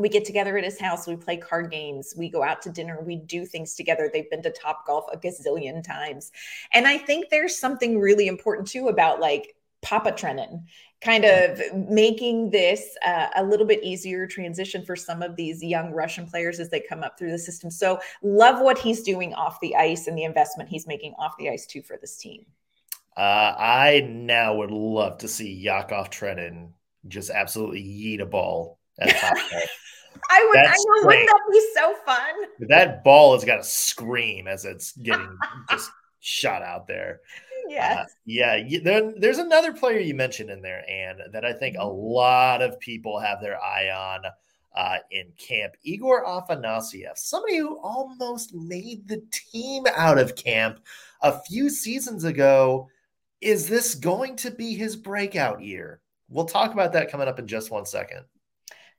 we 0.00 0.08
get 0.08 0.24
together 0.24 0.56
at 0.56 0.64
his 0.64 0.80
house 0.80 1.06
we 1.06 1.16
play 1.16 1.36
card 1.36 1.70
games 1.70 2.14
we 2.16 2.28
go 2.28 2.42
out 2.42 2.62
to 2.62 2.70
dinner 2.70 3.02
we 3.02 3.16
do 3.16 3.44
things 3.44 3.74
together. 3.74 4.10
They've 4.12 4.30
been 4.30 4.42
to 4.42 4.50
Topgolf 4.52 5.04
a 5.12 5.16
gazillion 5.16 5.82
times. 5.82 6.32
And 6.72 6.86
i 6.86 6.98
think 6.98 7.28
there's 7.30 7.58
something 7.58 7.98
really 7.98 8.26
important 8.26 8.68
too 8.68 8.88
about 8.88 9.20
like 9.20 9.54
papa 9.82 10.12
trenin 10.12 10.64
kind 11.02 11.24
of 11.24 11.60
making 11.74 12.50
this 12.50 12.96
uh, 13.04 13.28
a 13.36 13.42
little 13.42 13.66
bit 13.66 13.82
easier 13.82 14.26
transition 14.26 14.84
for 14.84 14.94
some 14.94 15.22
of 15.22 15.34
these 15.36 15.62
young 15.62 15.92
russian 15.92 16.26
players 16.26 16.60
as 16.60 16.68
they 16.68 16.80
come 16.80 17.02
up 17.02 17.18
through 17.18 17.30
the 17.30 17.38
system. 17.38 17.70
So 17.70 17.98
love 18.22 18.60
what 18.60 18.78
he's 18.78 19.02
doing 19.02 19.32
off 19.34 19.58
the 19.60 19.74
ice 19.76 20.06
and 20.06 20.16
the 20.16 20.24
investment 20.24 20.68
he's 20.68 20.86
making 20.86 21.14
off 21.18 21.32
the 21.38 21.48
ice 21.48 21.66
too 21.66 21.82
for 21.82 21.96
this 22.00 22.16
team. 22.16 22.44
Uh, 23.16 23.54
i 23.58 24.06
now 24.08 24.54
would 24.54 24.70
love 24.70 25.18
to 25.18 25.28
see 25.28 25.52
yakov 25.52 26.10
trenin 26.10 26.70
just 27.08 27.30
absolutely 27.30 27.82
yeet 27.82 28.20
a 28.20 28.26
ball 28.26 28.79
top 29.06 29.36
I 30.28 30.46
would. 30.48 30.56
That's 30.56 30.70
I 30.70 31.00
know. 31.00 31.06
Wouldn't 31.06 31.28
that 31.28 31.40
be 31.50 31.66
so 31.74 31.94
fun? 32.04 32.68
That 32.68 33.04
ball 33.04 33.34
has 33.34 33.44
got 33.44 33.56
to 33.56 33.64
scream 33.64 34.46
as 34.46 34.64
it's 34.64 34.92
getting 34.92 35.36
just 35.70 35.90
shot 36.20 36.62
out 36.62 36.86
there. 36.86 37.20
Yes. 37.68 37.98
Uh, 37.98 38.04
yeah. 38.26 38.62
There, 38.82 39.12
there's 39.16 39.38
another 39.38 39.72
player 39.72 39.98
you 39.98 40.14
mentioned 40.14 40.50
in 40.50 40.62
there, 40.62 40.84
and 40.88 41.20
that 41.32 41.44
I 41.44 41.52
think 41.52 41.76
a 41.76 41.80
mm-hmm. 41.80 41.96
lot 41.96 42.62
of 42.62 42.78
people 42.80 43.18
have 43.18 43.40
their 43.40 43.62
eye 43.62 43.90
on 43.90 44.22
uh, 44.74 44.98
in 45.10 45.32
camp. 45.36 45.74
Egor 45.82 46.24
Afanasyev, 46.26 47.16
somebody 47.16 47.58
who 47.58 47.78
almost 47.80 48.54
made 48.54 49.06
the 49.08 49.22
team 49.30 49.84
out 49.96 50.18
of 50.18 50.36
camp 50.36 50.80
a 51.22 51.40
few 51.40 51.70
seasons 51.70 52.24
ago. 52.24 52.88
Is 53.40 53.68
this 53.68 53.94
going 53.94 54.36
to 54.36 54.50
be 54.50 54.74
his 54.74 54.96
breakout 54.96 55.62
year? 55.62 56.00
We'll 56.28 56.44
talk 56.44 56.74
about 56.74 56.92
that 56.92 57.10
coming 57.10 57.26
up 57.26 57.38
in 57.38 57.46
just 57.46 57.70
one 57.70 57.86
second. 57.86 58.24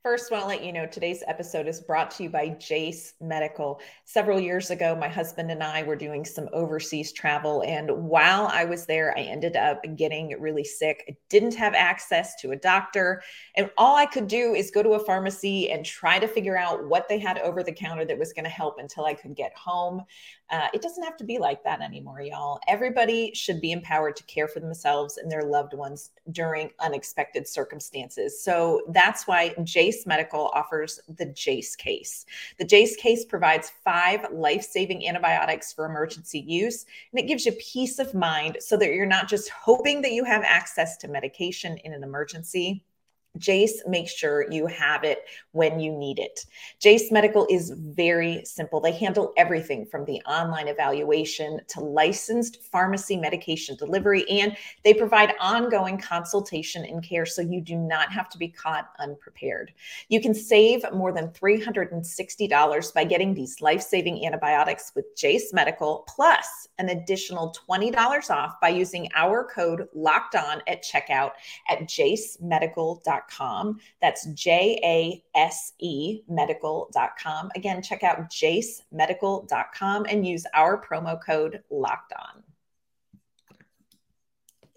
First, 0.02 0.32
I 0.32 0.34
want 0.34 0.42
to 0.46 0.48
let 0.48 0.64
you 0.64 0.72
know 0.72 0.84
today's 0.84 1.22
episode 1.28 1.68
is 1.68 1.80
brought 1.80 2.10
to 2.12 2.24
you 2.24 2.28
by 2.28 2.48
Jase 2.48 3.14
Medical. 3.20 3.80
Several 4.04 4.40
years 4.40 4.72
ago, 4.72 4.96
my 4.96 5.06
husband 5.06 5.52
and 5.52 5.62
I 5.62 5.84
were 5.84 5.94
doing 5.94 6.24
some 6.24 6.48
overseas 6.52 7.12
travel. 7.12 7.62
And 7.64 7.88
while 7.88 8.48
I 8.52 8.64
was 8.64 8.84
there, 8.84 9.16
I 9.16 9.20
ended 9.20 9.54
up 9.54 9.80
getting 9.94 10.34
really 10.40 10.64
sick. 10.64 11.04
I 11.08 11.16
didn't 11.28 11.54
have 11.54 11.74
access 11.74 12.34
to 12.40 12.50
a 12.50 12.56
doctor. 12.56 13.22
And 13.56 13.70
all 13.78 13.94
I 13.94 14.06
could 14.06 14.26
do 14.26 14.54
is 14.54 14.72
go 14.72 14.82
to 14.82 14.94
a 14.94 15.04
pharmacy 15.04 15.70
and 15.70 15.86
try 15.86 16.18
to 16.18 16.26
figure 16.26 16.58
out 16.58 16.84
what 16.88 17.08
they 17.08 17.20
had 17.20 17.38
over 17.38 17.62
the 17.62 17.70
counter 17.70 18.04
that 18.04 18.18
was 18.18 18.32
going 18.32 18.44
to 18.44 18.50
help 18.50 18.80
until 18.80 19.04
I 19.04 19.14
could 19.14 19.36
get 19.36 19.54
home. 19.56 20.02
Uh, 20.50 20.66
it 20.74 20.82
doesn't 20.82 21.04
have 21.04 21.16
to 21.16 21.24
be 21.24 21.38
like 21.38 21.62
that 21.62 21.80
anymore, 21.80 22.20
y'all. 22.20 22.58
Everybody 22.68 23.32
should 23.34 23.60
be 23.60 23.70
empowered 23.70 24.16
to 24.16 24.24
care 24.24 24.48
for 24.48 24.58
themselves 24.58 25.16
and 25.16 25.30
their 25.30 25.44
loved 25.44 25.74
ones 25.74 26.10
during 26.32 26.70
unexpected 26.80 27.46
circumstances. 27.46 28.42
So 28.42 28.82
that's 28.88 29.28
why 29.28 29.54
Jase 29.92 30.06
Medical 30.06 30.50
offers 30.54 31.00
the 31.16 31.26
Jase 31.26 31.76
case. 31.76 32.24
The 32.58 32.64
Jase 32.64 32.96
case 32.96 33.26
provides 33.26 33.72
five 33.84 34.26
life 34.32 34.62
saving 34.62 35.06
antibiotics 35.06 35.70
for 35.72 35.84
emergency 35.84 36.40
use, 36.40 36.86
and 37.12 37.20
it 37.20 37.26
gives 37.26 37.44
you 37.44 37.52
peace 37.52 37.98
of 37.98 38.14
mind 38.14 38.56
so 38.60 38.78
that 38.78 38.94
you're 38.94 39.04
not 39.04 39.28
just 39.28 39.50
hoping 39.50 40.00
that 40.00 40.12
you 40.12 40.24
have 40.24 40.44
access 40.44 40.96
to 40.98 41.08
medication 41.08 41.76
in 41.84 41.92
an 41.92 42.02
emergency 42.02 42.84
Jase 43.38 43.82
makes 43.86 44.12
sure 44.12 44.50
you 44.50 44.66
have 44.66 45.04
it 45.04 45.24
when 45.52 45.80
you 45.80 45.90
need 45.90 46.18
it. 46.18 46.44
Jase 46.80 47.10
Medical 47.10 47.46
is 47.50 47.70
very 47.70 48.44
simple. 48.44 48.78
They 48.78 48.92
handle 48.92 49.32
everything 49.38 49.86
from 49.86 50.04
the 50.04 50.20
online 50.26 50.68
evaluation 50.68 51.60
to 51.68 51.80
licensed 51.80 52.62
pharmacy 52.62 53.16
medication 53.16 53.76
delivery, 53.76 54.28
and 54.28 54.56
they 54.84 54.92
provide 54.92 55.32
ongoing 55.40 55.96
consultation 55.96 56.84
and 56.84 57.02
care 57.02 57.24
so 57.24 57.40
you 57.40 57.62
do 57.62 57.76
not 57.76 58.12
have 58.12 58.28
to 58.30 58.38
be 58.38 58.48
caught 58.48 58.90
unprepared. 58.98 59.72
You 60.08 60.20
can 60.20 60.34
save 60.34 60.84
more 60.92 61.12
than 61.12 61.28
$360 61.28 62.94
by 62.94 63.04
getting 63.04 63.32
these 63.32 63.60
life 63.62 63.80
saving 63.80 64.26
antibiotics 64.26 64.92
with 64.94 65.16
Jase 65.16 65.54
Medical, 65.54 66.04
plus 66.06 66.68
an 66.78 66.90
additional 66.90 67.54
$20 67.68 68.30
off 68.30 68.60
by 68.60 68.68
using 68.68 69.08
our 69.14 69.44
code 69.44 69.88
locked 69.94 70.34
on 70.34 70.60
at 70.66 70.84
checkout 70.84 71.30
at 71.70 71.80
jasemedical.com 71.82 73.21
medical.com. 73.22 73.78
That's 74.00 74.26
J 74.26 74.80
A 74.84 75.38
S 75.38 75.72
E 75.78 76.22
medical.com. 76.28 77.50
Again, 77.54 77.82
check 77.82 78.02
out 78.02 78.30
jasemedical.com 78.30 80.06
and 80.08 80.26
use 80.26 80.46
our 80.54 80.82
promo 80.82 81.18
code 81.22 81.62
locked 81.70 82.12
on. 82.12 82.42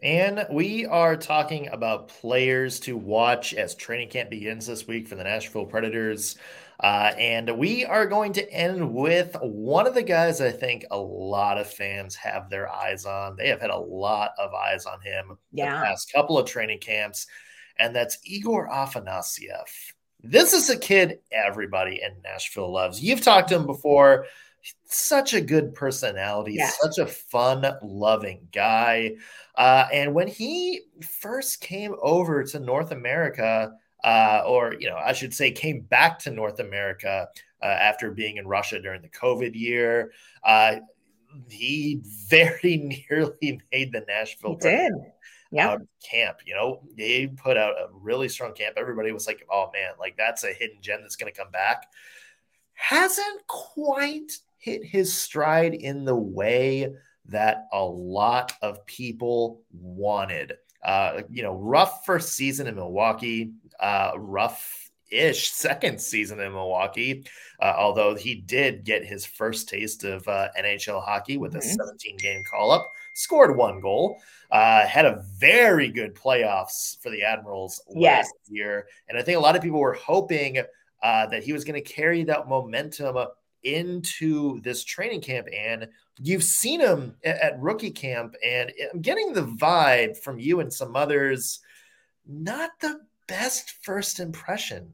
And 0.03 0.45
we 0.51 0.85
are 0.85 1.15
talking 1.15 1.69
about 1.69 2.09
players 2.09 2.79
to 2.81 2.95
watch 2.95 3.53
as 3.53 3.73
training 3.73 4.09
camp 4.09 4.29
begins 4.29 4.67
this 4.67 4.85
week 4.85 5.07
for 5.07 5.15
the 5.15 5.23
Nashville 5.23 5.65
Predators. 5.65 6.35
Uh, 6.79 7.13
and 7.17 7.57
we 7.57 7.85
are 7.85 8.05
going 8.05 8.33
to 8.33 8.51
end 8.51 8.93
with 8.93 9.35
one 9.41 9.87
of 9.87 9.93
the 9.93 10.03
guys 10.03 10.41
I 10.41 10.51
think 10.51 10.85
a 10.91 10.97
lot 10.97 11.57
of 11.57 11.71
fans 11.71 12.15
have 12.15 12.49
their 12.49 12.69
eyes 12.69 13.05
on. 13.05 13.37
They 13.37 13.47
have 13.47 13.61
had 13.61 13.69
a 13.69 13.77
lot 13.77 14.31
of 14.37 14.53
eyes 14.53 14.85
on 14.85 14.99
him 15.01 15.37
yeah. 15.53 15.79
the 15.79 15.85
past 15.85 16.11
couple 16.11 16.37
of 16.37 16.45
training 16.45 16.79
camps 16.79 17.25
and 17.79 17.95
that's 17.95 18.17
Egor 18.23 18.69
Afanasyev. 18.71 19.93
This 20.23 20.53
is 20.53 20.69
a 20.69 20.77
kid 20.77 21.19
everybody 21.31 22.01
in 22.01 22.21
Nashville 22.23 22.71
loves. 22.71 23.01
You've 23.01 23.21
talked 23.21 23.49
to 23.49 23.55
him 23.55 23.65
before. 23.65 24.25
Such 24.85 25.35
a 25.35 25.41
good 25.41 25.75
personality, 25.75 26.55
yeah. 26.55 26.71
such 26.81 26.97
a 26.97 27.05
fun 27.05 27.63
loving 27.83 28.47
guy. 28.51 29.17
Uh, 29.55 29.85
and 29.93 30.15
when 30.15 30.27
he 30.27 30.81
first 31.01 31.61
came 31.61 31.95
over 32.01 32.43
to 32.43 32.59
North 32.59 32.91
America, 32.91 33.73
uh, 34.03 34.41
or 34.47 34.75
you 34.79 34.89
know, 34.89 34.97
I 34.97 35.13
should 35.13 35.33
say, 35.33 35.51
came 35.51 35.81
back 35.81 36.17
to 36.19 36.31
North 36.31 36.59
America 36.59 37.27
uh, 37.61 37.65
after 37.65 38.09
being 38.09 38.37
in 38.37 38.47
Russia 38.47 38.81
during 38.81 39.03
the 39.03 39.09
COVID 39.09 39.53
year, 39.53 40.11
uh, 40.43 40.77
he 41.49 42.01
very 42.27 42.77
nearly 42.77 43.61
made 43.71 43.91
the 43.91 44.03
Nashville. 44.07 44.57
He 44.61 44.69
did 44.69 44.93
yeah. 45.51 45.69
out 45.69 45.81
of 45.81 45.87
camp. 46.03 46.37
You 46.45 46.55
know, 46.55 46.81
they 46.97 47.27
put 47.27 47.57
out 47.57 47.73
a 47.73 47.87
really 47.91 48.29
strong 48.29 48.53
camp. 48.53 48.75
Everybody 48.77 49.11
was 49.11 49.27
like, 49.27 49.45
oh 49.51 49.69
man, 49.73 49.91
like 49.99 50.15
that's 50.17 50.43
a 50.43 50.53
hidden 50.53 50.77
gem 50.81 51.01
that's 51.01 51.15
going 51.15 51.31
to 51.31 51.37
come 51.37 51.51
back. 51.51 51.87
Hasn't 52.73 53.47
quite 53.47 54.31
hit 54.57 54.83
his 54.83 55.13
stride 55.15 55.73
in 55.73 56.05
the 56.05 56.15
way 56.15 56.93
that 57.27 57.67
a 57.71 57.83
lot 57.83 58.53
of 58.61 58.85
people 58.85 59.61
wanted. 59.71 60.53
Uh, 60.83 61.21
you 61.29 61.41
know, 61.41 61.55
rough 61.55 62.05
first 62.05 62.33
season 62.33 62.67
in 62.67 62.75
Milwaukee, 62.75 63.53
uh, 63.79 64.11
rough 64.17 64.91
ish 65.11 65.49
second 65.51 65.99
season 65.99 66.39
in 66.39 66.51
Milwaukee, 66.51 67.25
uh, 67.59 67.73
although 67.77 68.15
he 68.15 68.35
did 68.35 68.83
get 68.83 69.05
his 69.05 69.25
first 69.25 69.69
taste 69.69 70.03
of 70.03 70.27
uh, 70.27 70.49
NHL 70.59 71.03
hockey 71.03 71.37
with 71.37 71.55
a 71.55 71.59
mm-hmm. 71.59 71.69
17 71.69 72.17
game 72.17 72.43
call 72.49 72.71
up, 72.71 72.91
scored 73.15 73.55
one 73.55 73.79
goal, 73.79 74.21
uh, 74.51 74.85
had 74.85 75.05
a 75.05 75.23
very 75.37 75.89
good 75.89 76.13
playoffs 76.13 77.01
for 77.01 77.09
the 77.09 77.23
Admirals 77.23 77.81
yes. 77.89 78.25
last 78.25 78.33
year. 78.47 78.87
And 79.09 79.17
I 79.17 79.23
think 79.23 79.37
a 79.37 79.41
lot 79.41 79.55
of 79.55 79.63
people 79.63 79.79
were 79.79 79.93
hoping 79.93 80.59
uh, 81.01 81.25
that 81.27 81.43
he 81.43 81.53
was 81.53 81.63
going 81.63 81.81
to 81.81 81.93
carry 81.93 82.23
that 82.25 82.47
momentum 82.47 83.17
into 83.63 84.61
this 84.61 84.83
training 84.83 85.21
camp. 85.21 85.47
And 85.55 85.87
you've 86.19 86.43
seen 86.43 86.79
him 86.79 87.15
at, 87.23 87.37
at 87.37 87.59
rookie 87.59 87.91
camp, 87.91 88.35
and 88.45 88.71
I'm 88.93 89.01
getting 89.01 89.33
the 89.33 89.43
vibe 89.43 90.17
from 90.17 90.37
you 90.37 90.59
and 90.59 90.71
some 90.71 90.95
others. 90.95 91.59
Not 92.27 92.71
the 92.81 92.99
best 93.27 93.71
first 93.83 94.19
impression, 94.19 94.91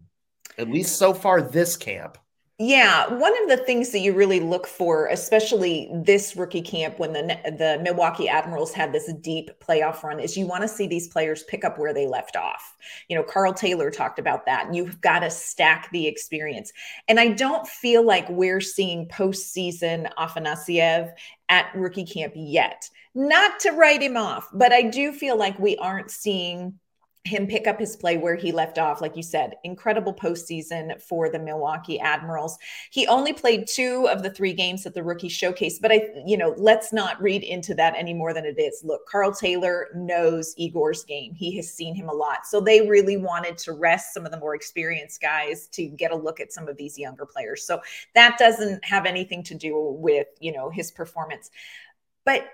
at 0.57 0.69
least 0.69 0.97
so 0.97 1.13
far 1.13 1.41
this 1.41 1.75
camp. 1.75 2.17
Yeah, 2.63 3.11
one 3.15 3.33
of 3.41 3.49
the 3.49 3.65
things 3.65 3.89
that 3.89 4.01
you 4.01 4.13
really 4.13 4.39
look 4.39 4.67
for, 4.67 5.07
especially 5.07 5.89
this 5.91 6.35
rookie 6.35 6.61
camp 6.61 6.99
when 6.99 7.11
the 7.11 7.23
the 7.57 7.79
Milwaukee 7.81 8.29
Admirals 8.29 8.71
had 8.71 8.93
this 8.93 9.11
deep 9.13 9.49
playoff 9.59 10.03
run, 10.03 10.19
is 10.19 10.37
you 10.37 10.45
want 10.45 10.61
to 10.61 10.67
see 10.67 10.85
these 10.85 11.07
players 11.07 11.41
pick 11.45 11.65
up 11.65 11.79
where 11.79 11.91
they 11.91 12.05
left 12.05 12.35
off. 12.35 12.77
You 13.07 13.15
know, 13.15 13.23
Karl 13.23 13.51
Taylor 13.51 13.89
talked 13.89 14.19
about 14.19 14.45
that. 14.45 14.71
You've 14.75 15.01
got 15.01 15.21
to 15.21 15.31
stack 15.31 15.89
the 15.91 16.05
experience, 16.05 16.71
and 17.07 17.19
I 17.19 17.29
don't 17.29 17.67
feel 17.67 18.05
like 18.05 18.29
we're 18.29 18.61
seeing 18.61 19.07
postseason 19.07 20.13
Afanasyev 20.19 21.13
at 21.49 21.73
rookie 21.73 22.05
camp 22.05 22.33
yet. 22.35 22.87
Not 23.15 23.59
to 23.61 23.71
write 23.71 24.03
him 24.03 24.17
off, 24.17 24.47
but 24.53 24.71
I 24.71 24.83
do 24.83 25.13
feel 25.13 25.35
like 25.35 25.57
we 25.57 25.77
aren't 25.77 26.11
seeing 26.11 26.79
him 27.23 27.45
pick 27.45 27.67
up 27.67 27.79
his 27.79 27.95
play 27.95 28.17
where 28.17 28.35
he 28.35 28.51
left 28.51 28.79
off. 28.79 28.99
Like 28.99 29.15
you 29.15 29.21
said, 29.21 29.55
incredible 29.63 30.13
postseason 30.13 30.99
for 31.01 31.29
the 31.29 31.37
Milwaukee 31.37 31.99
Admirals. 31.99 32.57
He 32.89 33.05
only 33.05 33.31
played 33.31 33.67
two 33.67 34.07
of 34.09 34.23
the 34.23 34.31
three 34.31 34.53
games 34.53 34.87
at 34.87 34.95
the 34.95 35.03
rookie 35.03 35.29
showcase, 35.29 35.77
but 35.79 35.91
I, 35.91 36.07
you 36.25 36.35
know, 36.35 36.55
let's 36.57 36.91
not 36.91 37.21
read 37.21 37.43
into 37.43 37.75
that 37.75 37.93
any 37.95 38.13
more 38.13 38.33
than 38.33 38.45
it 38.45 38.59
is. 38.59 38.81
Look, 38.83 39.07
Karl 39.07 39.31
Taylor 39.31 39.89
knows 39.93 40.55
Egor's 40.57 41.03
game. 41.03 41.35
He 41.35 41.55
has 41.57 41.71
seen 41.71 41.93
him 41.93 42.09
a 42.09 42.13
lot. 42.13 42.47
So 42.47 42.59
they 42.59 42.87
really 42.87 43.17
wanted 43.17 43.57
to 43.59 43.73
rest 43.73 44.15
some 44.15 44.25
of 44.25 44.31
the 44.31 44.39
more 44.39 44.55
experienced 44.55 45.21
guys 45.21 45.67
to 45.73 45.85
get 45.87 46.11
a 46.11 46.15
look 46.15 46.39
at 46.39 46.51
some 46.51 46.67
of 46.67 46.75
these 46.75 46.97
younger 46.97 47.27
players. 47.27 47.63
So 47.63 47.81
that 48.15 48.39
doesn't 48.39 48.83
have 48.83 49.05
anything 49.05 49.43
to 49.43 49.53
do 49.53 49.95
with, 49.99 50.27
you 50.39 50.51
know, 50.51 50.71
his 50.71 50.89
performance. 50.89 51.51
But 52.25 52.47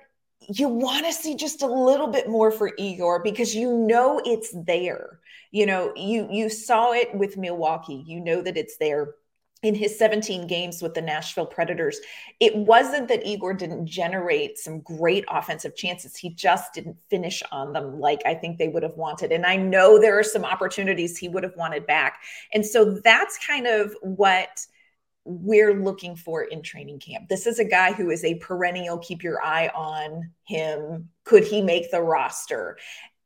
you 0.47 0.67
want 0.69 1.05
to 1.05 1.13
see 1.13 1.35
just 1.35 1.61
a 1.61 1.67
little 1.67 2.07
bit 2.07 2.29
more 2.29 2.51
for 2.51 2.71
Egor 2.77 3.19
because 3.23 3.53
you 3.53 3.77
know 3.77 4.21
it's 4.25 4.53
there. 4.65 5.19
You 5.51 5.65
know, 5.65 5.93
you 5.95 6.27
you 6.31 6.49
saw 6.49 6.93
it 6.93 7.13
with 7.13 7.37
Milwaukee. 7.37 8.03
You 8.05 8.19
know 8.19 8.41
that 8.41 8.57
it's 8.57 8.77
there 8.77 9.15
in 9.63 9.73
his 9.73 9.97
17 9.97 10.45
games 10.45 10.81
with 10.81 10.93
the 10.93 11.01
Nashville 11.01 11.45
Predators. 11.45 11.99
It 12.39 12.55
wasn't 12.55 13.07
that 13.07 13.25
Egor 13.25 13.53
didn't 13.53 13.87
generate 13.87 14.57
some 14.57 14.81
great 14.81 15.25
offensive 15.29 15.75
chances. 15.75 16.15
He 16.15 16.29
just 16.29 16.73
didn't 16.73 16.97
finish 17.09 17.41
on 17.51 17.73
them 17.73 17.99
like 17.99 18.21
I 18.25 18.35
think 18.35 18.57
they 18.57 18.67
would 18.67 18.83
have 18.83 18.95
wanted. 18.95 19.31
And 19.31 19.45
I 19.45 19.55
know 19.55 19.99
there 19.99 20.17
are 20.17 20.23
some 20.23 20.45
opportunities 20.45 21.17
he 21.17 21.27
would 21.27 21.43
have 21.43 21.55
wanted 21.55 21.87
back. 21.87 22.19
And 22.53 22.65
so 22.65 22.99
that's 23.03 23.39
kind 23.45 23.65
of 23.65 23.95
what 24.01 24.65
we're 25.27 25.73
looking 25.73 26.15
for 26.15 26.43
in 26.43 26.61
training 26.61 26.99
camp. 26.99 27.27
This 27.27 27.45
is 27.45 27.59
a 27.59 27.65
guy 27.65 27.91
who 27.91 28.09
is 28.09 28.23
a 28.23 28.35
perennial, 28.35 28.97
keep 28.97 29.21
your 29.21 29.43
eye 29.43 29.69
on 29.75 30.31
him. 30.45 31.09
Could 31.25 31.43
he 31.43 31.61
make 31.61 31.91
the 31.91 32.01
roster? 32.01 32.77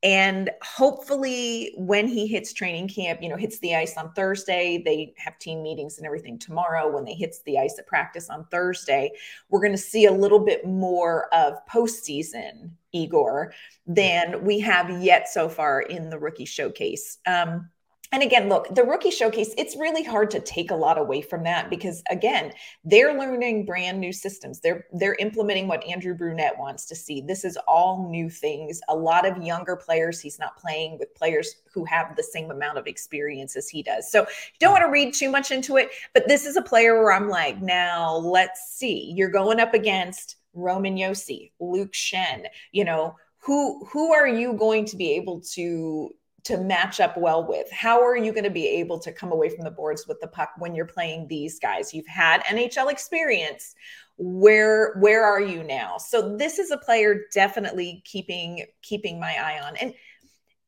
And 0.04 0.50
hopefully, 0.64 1.74
when 1.78 2.08
he 2.08 2.26
hits 2.26 2.54
training 2.54 2.88
camp, 2.88 3.22
you 3.22 3.30
know, 3.30 3.36
hits 3.36 3.60
the 3.60 3.76
ice 3.76 3.98
on 3.98 4.12
Thursday, 4.14 4.82
they 4.84 5.14
have 5.18 5.38
team 5.38 5.62
meetings 5.62 6.00
and 6.00 6.08
everything 6.08 6.40
tomorrow. 6.40 6.90
When 6.92 7.06
they 7.06 7.14
hits 7.14 7.44
the 7.44 7.60
ice 7.60 7.78
at 7.78 7.86
practice 7.86 8.28
on 8.28 8.48
Thursday, 8.50 9.12
we're 9.50 9.60
going 9.60 9.74
to 9.74 9.78
see 9.78 10.08
a 10.08 10.12
little 10.12 10.40
bit 10.40 10.66
more 10.66 11.32
of 11.32 11.64
postseason 11.68 12.72
Egor 12.94 13.54
than 13.86 14.44
we 14.44 14.60
have 14.60 15.04
yet 15.04 15.30
so 15.30 15.48
far 15.48 15.82
in 15.82 16.10
the 16.10 16.18
rookie 16.18 16.46
showcase. 16.46 17.20
Um, 17.28 17.70
and 18.14 18.24
again, 18.24 18.50
look, 18.50 18.68
the 18.76 18.84
rookie 18.84 19.10
showcase, 19.10 19.54
it's 19.58 19.78
really 19.78 20.04
hard 20.04 20.30
to 20.32 20.42
take 20.42 20.70
a 20.70 20.76
lot 20.76 20.98
away 20.98 21.22
from 21.22 21.44
that 21.44 21.70
because 21.70 22.04
again, 22.10 22.52
they're 22.84 23.18
learning 23.18 23.66
brand 23.66 24.02
new 24.02 24.12
systems. 24.12 24.60
They're 24.60 24.86
they're 24.92 25.16
implementing 25.16 25.68
what 25.68 25.86
Andrew 25.86 26.14
Brunette 26.14 26.58
wants 26.60 26.86
to 26.88 26.96
see. 26.96 27.22
This 27.22 27.46
is 27.46 27.58
all 27.68 28.10
new 28.10 28.30
things. 28.30 28.82
A 28.90 28.96
lot 28.96 29.26
of 29.26 29.42
younger 29.42 29.78
players, 29.78 30.20
he's 30.20 30.40
not 30.40 30.58
playing 30.58 31.00
with 31.00 31.16
players 31.16 31.56
who 31.74 31.86
have 31.86 32.16
the 32.18 32.24
same 32.24 32.52
amount 32.52 32.78
of 32.78 32.86
experience 32.86 33.56
as 33.56 33.70
he 33.70 33.82
does. 33.82 34.12
So 34.12 34.26
don't 34.60 34.74
want 34.74 34.84
to 34.84 34.92
read 34.92 35.14
too 35.14 35.32
much 35.32 35.52
into 35.52 35.78
it, 35.78 35.92
but 36.14 36.28
this 36.28 36.46
is 36.46 36.58
a 36.58 36.62
player 36.62 37.02
where 37.02 37.14
I'm 37.14 37.30
like, 37.30 37.62
now 37.62 38.18
let's 38.18 38.74
see. 38.74 39.14
You're 39.16 39.30
going 39.30 39.62
up 39.62 39.74
against 39.74 40.36
Roman 40.54 40.98
Josi, 40.98 41.52
Luke 41.62 41.94
Schenn, 41.94 42.46
you 42.74 42.84
know, 42.84 43.16
who 43.40 43.86
who 43.86 44.14
are 44.14 44.28
you 44.28 44.54
going 44.54 44.86
to 44.86 44.98
be 44.98 45.14
able 45.14 45.42
to 45.54 46.12
to 46.44 46.58
match 46.58 47.00
up 47.00 47.18
well 47.18 47.48
with? 47.48 47.72
How 47.72 48.02
are 48.02 48.18
you 48.18 48.32
going 48.32 48.44
to 48.44 48.50
be 48.50 48.68
able 48.68 49.00
to 49.00 49.12
come 49.12 49.32
away 49.32 49.50
from 49.50 49.64
the 49.64 49.72
boards 49.72 50.08
with 50.08 50.20
the 50.20 50.28
puck 50.28 50.52
when 50.58 50.76
you're 50.76 50.86
playing 50.86 51.28
these 51.28 51.60
guys? 51.60 51.94
You've 51.94 52.08
had 52.08 52.44
NHL 52.46 52.92
experience. 52.92 53.76
Where 54.18 54.96
where 55.00 55.24
are 55.24 55.42
you 55.42 55.64
now? 55.64 55.98
So 55.98 56.38
this 56.38 56.60
is 56.60 56.72
a 56.72 56.78
player 56.78 57.22
definitely 57.34 58.02
keeping 58.06 58.66
keeping 58.82 59.20
my 59.20 59.34
eye 59.34 59.62
on. 59.64 59.76
And 59.78 59.94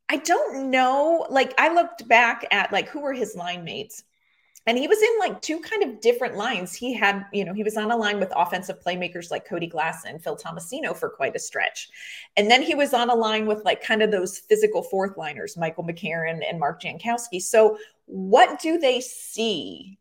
I 0.10 0.18
don't 0.18 0.70
know, 0.70 1.26
like 1.30 1.54
I 1.58 1.74
looked 1.74 2.08
back 2.08 2.46
at 2.52 2.72
like 2.72 2.90
who 2.90 3.02
were 3.02 3.14
his 3.14 3.36
line 3.36 3.64
mates 3.64 4.04
and 4.66 4.78
he 4.78 4.88
was 4.88 5.02
in 5.02 5.20
like 5.20 5.42
two 5.42 5.60
kind 5.60 5.84
of 5.84 6.00
different 6.00 6.36
lines. 6.36 6.74
He 6.74 6.94
had, 6.94 7.26
you 7.34 7.44
know, 7.44 7.54
he 7.54 7.64
was 7.64 7.76
on 7.76 7.92
a 7.92 7.98
line 7.98 8.20
with 8.20 8.32
offensive 8.36 8.82
playmakers 8.82 9.30
like 9.30 9.46
Cody 9.46 9.68
Glass 9.68 10.06
and 10.06 10.24
Phil 10.24 10.38
Tomasino 10.38 10.96
for 10.96 11.10
quite 11.10 11.36
a 11.36 11.40
stretch. 11.40 11.90
And 12.38 12.50
then 12.50 12.62
he 12.62 12.74
was 12.74 12.94
on 12.94 13.10
a 13.10 13.16
line 13.16 13.46
with 13.46 13.66
like 13.66 13.84
kind 13.84 14.02
of 14.02 14.12
those 14.12 14.40
physical 14.40 14.82
fourth 14.82 15.18
liners, 15.18 15.58
Michael 15.58 15.84
McCarron 15.84 16.42
and 16.48 16.60
Mark 16.60 16.82
Jankowski. 16.82 17.42
So, 17.42 17.78
what 18.06 18.62
do 18.62 18.78
they 18.78 19.02
see 19.02 19.98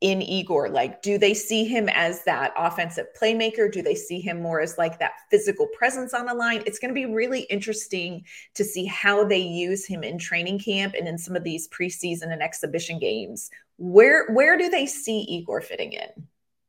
in 0.00 0.20
Egor? 0.20 0.68
Like, 0.68 1.02
do 1.02 1.18
they 1.18 1.34
see 1.34 1.64
him 1.64 1.88
as 1.88 2.24
that 2.24 2.52
offensive 2.56 3.06
playmaker? 3.18 3.72
Do 3.72 3.80
they 3.80 3.94
see 3.94 4.20
him 4.20 4.42
more 4.42 4.60
as 4.60 4.76
like 4.76 4.98
that 4.98 5.12
physical 5.30 5.66
presence 5.68 6.12
on 6.12 6.26
the 6.26 6.34
line? 6.34 6.62
It's 6.66 6.78
going 6.78 6.90
to 6.90 6.94
be 6.94 7.06
really 7.06 7.42
interesting 7.42 8.24
to 8.54 8.64
see 8.64 8.84
how 8.84 9.24
they 9.24 9.38
use 9.38 9.86
him 9.86 10.04
in 10.04 10.18
training 10.18 10.58
camp 10.58 10.94
and 10.96 11.08
in 11.08 11.16
some 11.16 11.36
of 11.36 11.42
these 11.42 11.68
preseason 11.68 12.32
and 12.32 12.42
exhibition 12.42 12.98
games. 12.98 13.50
Where 13.76 14.32
where 14.32 14.56
do 14.56 14.68
they 14.68 14.86
see 14.86 15.20
Egor 15.20 15.60
fitting 15.60 15.92
in? 15.92 16.08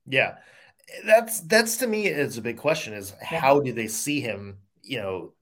Yeah. 0.07 0.35
That's 1.05 1.41
that's 1.41 1.77
to 1.77 1.87
me 1.87 2.07
is 2.07 2.37
a 2.37 2.41
big 2.41 2.57
question 2.57 2.93
is 2.93 3.13
how 3.21 3.59
do 3.59 3.71
they 3.73 3.87
see 3.87 4.21
him, 4.21 4.57
you 4.81 4.99
know, 4.99 5.33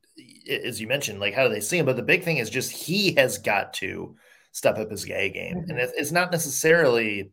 as 0.49 0.79
you 0.79 0.87
mentioned, 0.87 1.19
like 1.19 1.33
how 1.33 1.47
do 1.47 1.53
they 1.53 1.59
see 1.59 1.77
him? 1.77 1.85
But 1.85 1.97
the 1.97 2.03
big 2.03 2.23
thing 2.23 2.37
is 2.37 2.49
just 2.49 2.71
he 2.71 3.13
has 3.15 3.37
got 3.37 3.73
to 3.75 4.15
step 4.51 4.77
up 4.77 4.91
his 4.91 5.09
A 5.09 5.29
game. 5.29 5.57
Mm-hmm. 5.57 5.69
And 5.71 5.79
it's 5.79 6.11
not 6.11 6.31
necessarily 6.31 7.31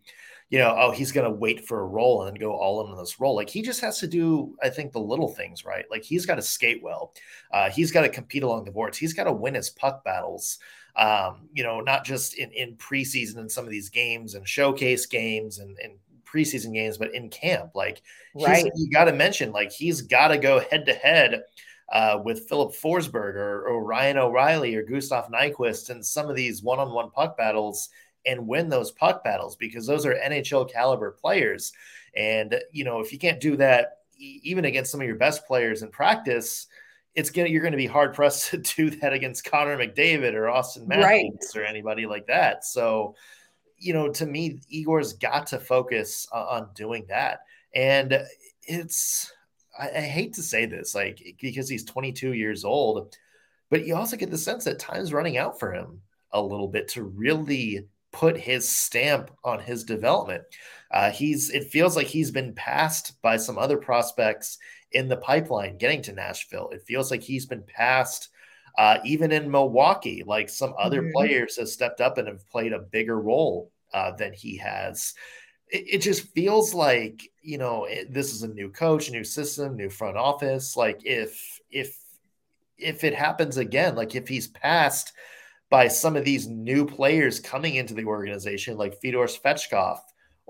you 0.51 0.59
know, 0.59 0.75
oh, 0.77 0.91
he's 0.91 1.13
going 1.13 1.31
to 1.31 1.39
wait 1.39 1.67
for 1.67 1.81
a 1.81 1.87
role 1.87 2.23
and 2.23 2.29
then 2.29 2.41
go 2.41 2.53
all 2.53 2.85
in 2.85 2.91
on 2.91 2.99
this 2.99 3.21
role. 3.21 3.37
Like 3.37 3.49
he 3.49 3.63
just 3.63 3.81
has 3.83 3.99
to 3.99 4.09
do, 4.09 4.57
I 4.61 4.69
think, 4.69 4.93
the 4.93 4.99
little 4.99 5.29
things 5.29 5.65
right. 5.65 5.85
Like 5.91 6.03
he's 6.03 6.27
got 6.27 6.35
to 6.35 6.43
skate 6.43 6.83
well. 6.83 7.15
Uh, 7.53 7.71
he's 7.71 7.93
got 7.93 8.03
to 8.03 8.09
compete 8.09 8.43
along 8.43 8.65
the 8.65 8.73
boards. 8.73 8.99
He's 8.99 9.13
got 9.13 9.25
to 9.25 9.33
win 9.33 9.55
his 9.55 9.71
puck 9.71 10.05
battles. 10.05 10.59
Um, 10.97 11.49
you 11.53 11.63
know, 11.63 11.81
not 11.81 12.05
just 12.05 12.35
in 12.35 12.51
in 12.53 12.77
preseason 12.77 13.39
in 13.39 13.49
some 13.49 13.65
of 13.65 13.71
these 13.71 13.89
games 13.89 14.35
and 14.35 14.47
showcase 14.47 15.07
games 15.07 15.59
and, 15.59 15.77
and 15.83 15.95
preseason 16.25 16.73
games, 16.73 16.99
but 16.99 17.15
in 17.15 17.29
camp. 17.29 17.73
Like, 17.75 18.03
right. 18.35 18.65
you 18.75 18.91
got 18.91 19.05
to 19.05 19.13
mention, 19.13 19.53
like 19.53 19.73
he's 19.73 20.03
got 20.03 20.29
to 20.29 20.39
go 20.39 20.61
head 20.61 20.87
to 20.87 20.95
head. 20.95 21.43
Uh, 21.93 22.23
with 22.25 22.49
Filip 22.49 22.71
Forsberg 22.71 23.35
or, 23.35 23.67
or 23.67 23.83
Ryan 23.83 24.19
O'Reilly 24.19 24.77
or 24.77 24.85
Gustav 24.85 25.27
Nyquist 25.27 25.91
and 25.91 26.07
some 26.07 26.31
of 26.31 26.37
these 26.37 26.63
one-on-one 26.63 27.11
puck 27.11 27.37
battles 27.37 27.89
and 28.27 28.47
win 28.47 28.69
those 28.69 28.91
puck 28.93 29.25
battles 29.25 29.57
because 29.57 29.87
those 29.87 30.07
are 30.07 30.15
NHL 30.15 30.71
caliber 30.71 31.11
players. 31.11 31.73
And 32.15 32.61
you 32.71 32.85
know, 32.85 33.01
if 33.01 33.13
you 33.13 33.19
can't 33.19 33.41
do 33.41 33.57
that 33.57 33.99
even 34.19 34.67
against 34.67 34.91
some 34.91 35.01
of 35.01 35.07
your 35.07 35.17
best 35.17 35.47
players 35.47 35.83
in 35.83 35.89
practice, 35.89 36.67
it's 37.15 37.31
gonna 37.31 37.49
you're 37.49 37.63
gonna 37.63 37.77
be 37.77 37.87
hard 37.87 38.15
pressed 38.15 38.51
to 38.51 38.59
do 38.59 38.91
that 38.91 39.13
against 39.13 39.45
Connor 39.45 39.77
McDavid 39.77 40.35
or 40.35 40.45
Auston 40.45 40.87
Matthews 40.87 41.53
right. 41.55 41.61
or 41.61 41.65
anybody 41.65 42.07
like 42.07 42.27
that. 42.27 42.65
So, 42.65 43.15
you 43.79 43.93
know, 43.93 44.09
to 44.13 44.27
me, 44.27 44.61
Egor's 44.69 45.15
got 45.15 45.47
to 45.49 45.59
focus 45.59 46.27
on 46.33 46.69
doing 46.75 47.07
that. 47.09 47.41
And 47.75 48.25
it's 48.63 49.33
I, 49.79 49.91
I 49.91 50.01
hate 50.01 50.35
to 50.35 50.43
say 50.43 50.67
this, 50.67 50.95
like 50.95 51.37
because 51.41 51.69
he's 51.69 51.85
22 51.85 52.35
years 52.35 52.65
old, 52.65 53.17
but 53.71 53.87
you 53.87 53.97
also 53.97 54.17
get 54.17 54.31
the 54.31 54.39
sense 54.39 54.65
that 54.65 54.79
time's 54.79 55.13
running 55.13 55.39
out 55.39 55.59
for 55.59 55.73
him 55.73 56.01
a 56.33 56.41
little 56.41 56.69
bit 56.69 56.89
to 56.89 57.03
really 57.03 57.87
put 58.13 58.37
his 58.37 58.69
stamp 58.69 59.31
on 59.45 59.61
his 59.61 59.85
development. 59.85 60.43
Uh, 60.91 61.11
he's 61.11 61.51
it 61.51 61.71
feels 61.71 61.97
like 61.97 62.07
he's 62.07 62.31
been 62.31 62.53
passed 62.55 63.21
by 63.23 63.37
some 63.37 63.59
other 63.59 63.77
prospects 63.77 64.59
in 64.93 65.09
the 65.09 65.17
pipeline 65.17 65.79
getting 65.79 66.03
to 66.03 66.13
Nashville. 66.13 66.71
It 66.71 66.83
feels 66.83 67.11
like 67.11 67.23
he's 67.23 67.47
been 67.47 67.63
passed 67.63 68.29
uh, 68.79 68.99
even 69.05 69.33
in 69.33 69.51
Milwaukee. 69.51 70.23
Like 70.27 70.49
some 70.49 70.75
other 70.79 71.03
mm-hmm. 71.03 71.13
players 71.13 71.57
have 71.57 71.69
stepped 71.69 72.01
up 72.01 72.19
and 72.19 72.29
have 72.29 72.49
played 72.49 72.73
a 72.73 72.79
bigger 72.79 73.21
role 73.21 73.71
uh, 73.93 74.13
than 74.13 74.33
he 74.33 74.57
has. 74.59 75.15
It, 75.69 75.85
it, 75.95 75.99
just 75.99 76.29
feels 76.29 76.75
like 76.75 77.23
you 77.43 77.59
know 77.59 77.85
it, 77.85 78.13
this 78.13 78.33
is 78.33 78.43
a 78.43 78.49
new 78.49 78.71
coach, 78.71 79.11
new 79.11 79.25
system, 79.25 79.77
new 79.77 79.91
front 79.91 80.17
office. 80.17 80.77
Like 80.77 81.03
if 81.05 81.61
if 81.71 81.97
if 82.79 83.05
it 83.05 83.15
happens 83.15 83.57
again, 83.57 83.95
like 83.95 84.15
if 84.15 84.29
he's 84.29 84.49
passed 84.49 85.13
by 85.69 85.87
some 85.87 86.17
of 86.17 86.25
these 86.25 86.49
new 86.49 86.85
players 86.85 87.39
coming 87.39 87.77
into 87.77 87.95
the 87.95 88.05
organization, 88.05 88.77
like 88.77 89.01
Fedor 89.01 89.27
Svechkov, 89.27 90.01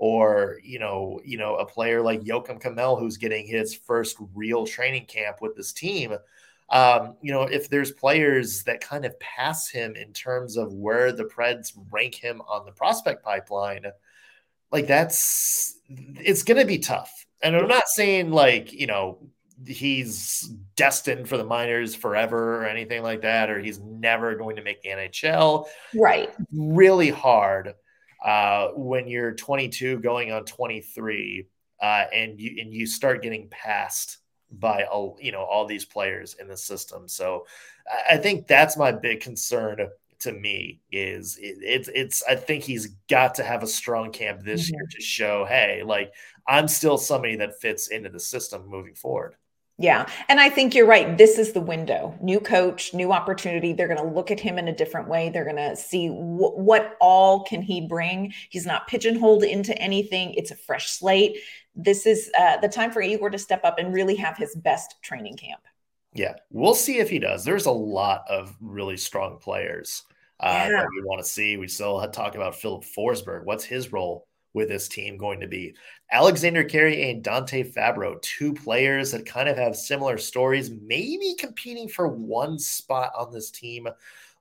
or 0.01 0.57
you 0.63 0.79
know, 0.79 1.21
you 1.23 1.37
know, 1.37 1.57
a 1.57 1.65
player 1.65 2.01
like 2.01 2.21
Joakim 2.21 2.59
Kemell 2.59 2.99
who's 2.99 3.17
getting 3.17 3.45
his 3.45 3.75
first 3.75 4.17
real 4.33 4.65
training 4.65 5.05
camp 5.05 5.37
with 5.41 5.55
this 5.55 5.71
team. 5.71 6.15
Um, 6.71 7.17
you 7.21 7.31
know, 7.31 7.43
if 7.43 7.69
there's 7.69 7.91
players 7.91 8.63
that 8.63 8.81
kind 8.81 9.05
of 9.05 9.19
pass 9.19 9.69
him 9.69 9.95
in 9.95 10.11
terms 10.11 10.57
of 10.57 10.73
where 10.73 11.11
the 11.11 11.25
Preds 11.25 11.77
rank 11.91 12.15
him 12.15 12.41
on 12.49 12.65
the 12.65 12.71
prospect 12.71 13.23
pipeline, 13.23 13.83
like 14.71 14.87
that's 14.87 15.77
it's 15.87 16.41
going 16.41 16.59
to 16.59 16.65
be 16.65 16.79
tough. 16.79 17.27
And 17.43 17.55
I'm 17.55 17.67
not 17.67 17.87
saying 17.87 18.31
like 18.31 18.73
you 18.73 18.87
know 18.87 19.19
he's 19.67 20.51
destined 20.75 21.29
for 21.29 21.37
the 21.37 21.43
minors 21.43 21.93
forever 21.93 22.63
or 22.63 22.65
anything 22.65 23.03
like 23.03 23.21
that, 23.21 23.51
or 23.51 23.59
he's 23.59 23.79
never 23.79 24.33
going 24.33 24.55
to 24.55 24.63
make 24.63 24.81
the 24.81 24.89
NHL. 24.89 25.67
Right. 25.93 26.33
Really 26.51 27.11
hard 27.11 27.75
uh, 28.21 28.69
when 28.75 29.07
you're 29.07 29.33
22 29.33 29.99
going 29.99 30.31
on 30.31 30.45
23 30.45 31.47
uh, 31.81 32.05
and 32.13 32.39
you 32.39 32.61
and 32.61 32.73
you 32.73 32.85
start 32.85 33.23
getting 33.23 33.47
passed 33.49 34.17
by 34.51 34.83
all 34.83 35.17
you 35.21 35.31
know 35.31 35.43
all 35.43 35.65
these 35.65 35.85
players 35.85 36.35
in 36.39 36.47
the 36.47 36.57
system. 36.57 37.07
So 37.07 37.45
I 38.09 38.17
think 38.17 38.47
that's 38.47 38.77
my 38.77 38.91
big 38.91 39.21
concern 39.21 39.79
to 40.19 40.31
me 40.31 40.79
is 40.91 41.37
it, 41.37 41.57
it's 41.61 41.89
it's 41.93 42.23
I 42.23 42.35
think 42.35 42.63
he's 42.63 42.87
got 43.09 43.35
to 43.35 43.43
have 43.43 43.63
a 43.63 43.67
strong 43.67 44.11
camp 44.11 44.43
this 44.43 44.67
mm-hmm. 44.67 44.75
year 44.75 44.87
to 44.91 45.01
show 45.01 45.45
hey 45.45 45.81
like 45.83 46.13
I'm 46.47 46.67
still 46.67 46.97
somebody 46.97 47.35
that 47.37 47.59
fits 47.59 47.87
into 47.87 48.09
the 48.09 48.19
system 48.19 48.67
moving 48.67 48.95
forward. 48.95 49.35
Yeah. 49.77 50.05
And 50.29 50.39
I 50.39 50.49
think 50.49 50.75
you're 50.75 50.85
right. 50.85 51.17
This 51.17 51.39
is 51.39 51.53
the 51.53 51.61
window. 51.61 52.15
New 52.21 52.39
coach, 52.39 52.93
new 52.93 53.11
opportunity. 53.11 53.73
They're 53.73 53.87
going 53.87 53.99
to 53.99 54.13
look 54.13 54.29
at 54.29 54.39
him 54.39 54.59
in 54.59 54.67
a 54.67 54.75
different 54.75 55.07
way. 55.07 55.29
They're 55.29 55.43
going 55.43 55.55
to 55.55 55.75
see 55.75 56.07
wh- 56.07 56.57
what 56.57 56.97
all 57.01 57.43
can 57.43 57.61
he 57.61 57.81
bring. 57.81 58.33
He's 58.49 58.65
not 58.65 58.87
pigeonholed 58.87 59.43
into 59.43 59.75
anything. 59.81 60.33
It's 60.35 60.51
a 60.51 60.55
fresh 60.55 60.91
slate. 60.91 61.37
This 61.75 62.05
is 62.05 62.29
uh, 62.39 62.57
the 62.57 62.67
time 62.67 62.91
for 62.91 63.01
Egor 63.01 63.31
to 63.31 63.39
step 63.39 63.61
up 63.63 63.79
and 63.79 63.93
really 63.93 64.15
have 64.17 64.37
his 64.37 64.55
best 64.55 64.95
training 65.01 65.37
camp. 65.37 65.61
Yeah. 66.13 66.35
We'll 66.51 66.75
see 66.75 66.99
if 66.99 67.09
he 67.09 67.17
does. 67.17 67.43
There's 67.43 67.65
a 67.65 67.71
lot 67.71 68.25
of 68.29 68.55
really 68.59 68.97
strong 68.97 69.39
players 69.39 70.03
uh, 70.41 70.67
yeah. 70.69 70.81
that 70.81 70.87
we 70.95 71.03
want 71.03 71.23
to 71.23 71.27
see. 71.27 71.57
We 71.57 71.67
still 71.67 72.07
talk 72.09 72.35
about 72.35 72.55
Filip 72.55 72.83
Forsberg. 72.83 73.45
What's 73.45 73.63
his 73.63 73.91
role? 73.91 74.27
with 74.53 74.69
this 74.69 74.87
team 74.87 75.17
going 75.17 75.39
to 75.39 75.47
be. 75.47 75.75
Alexander 76.13 76.63
Carrier 76.65 77.09
and 77.09 77.23
Dante 77.23 77.63
Fabbro, 77.63 78.21
two 78.21 78.53
players 78.53 79.11
that 79.11 79.25
kind 79.25 79.47
of 79.47 79.57
have 79.57 79.77
similar 79.77 80.17
stories, 80.17 80.69
maybe 80.69 81.35
competing 81.39 81.87
for 81.87 82.09
one 82.09 82.59
spot 82.59 83.13
on 83.17 83.31
this 83.31 83.49
team 83.49 83.87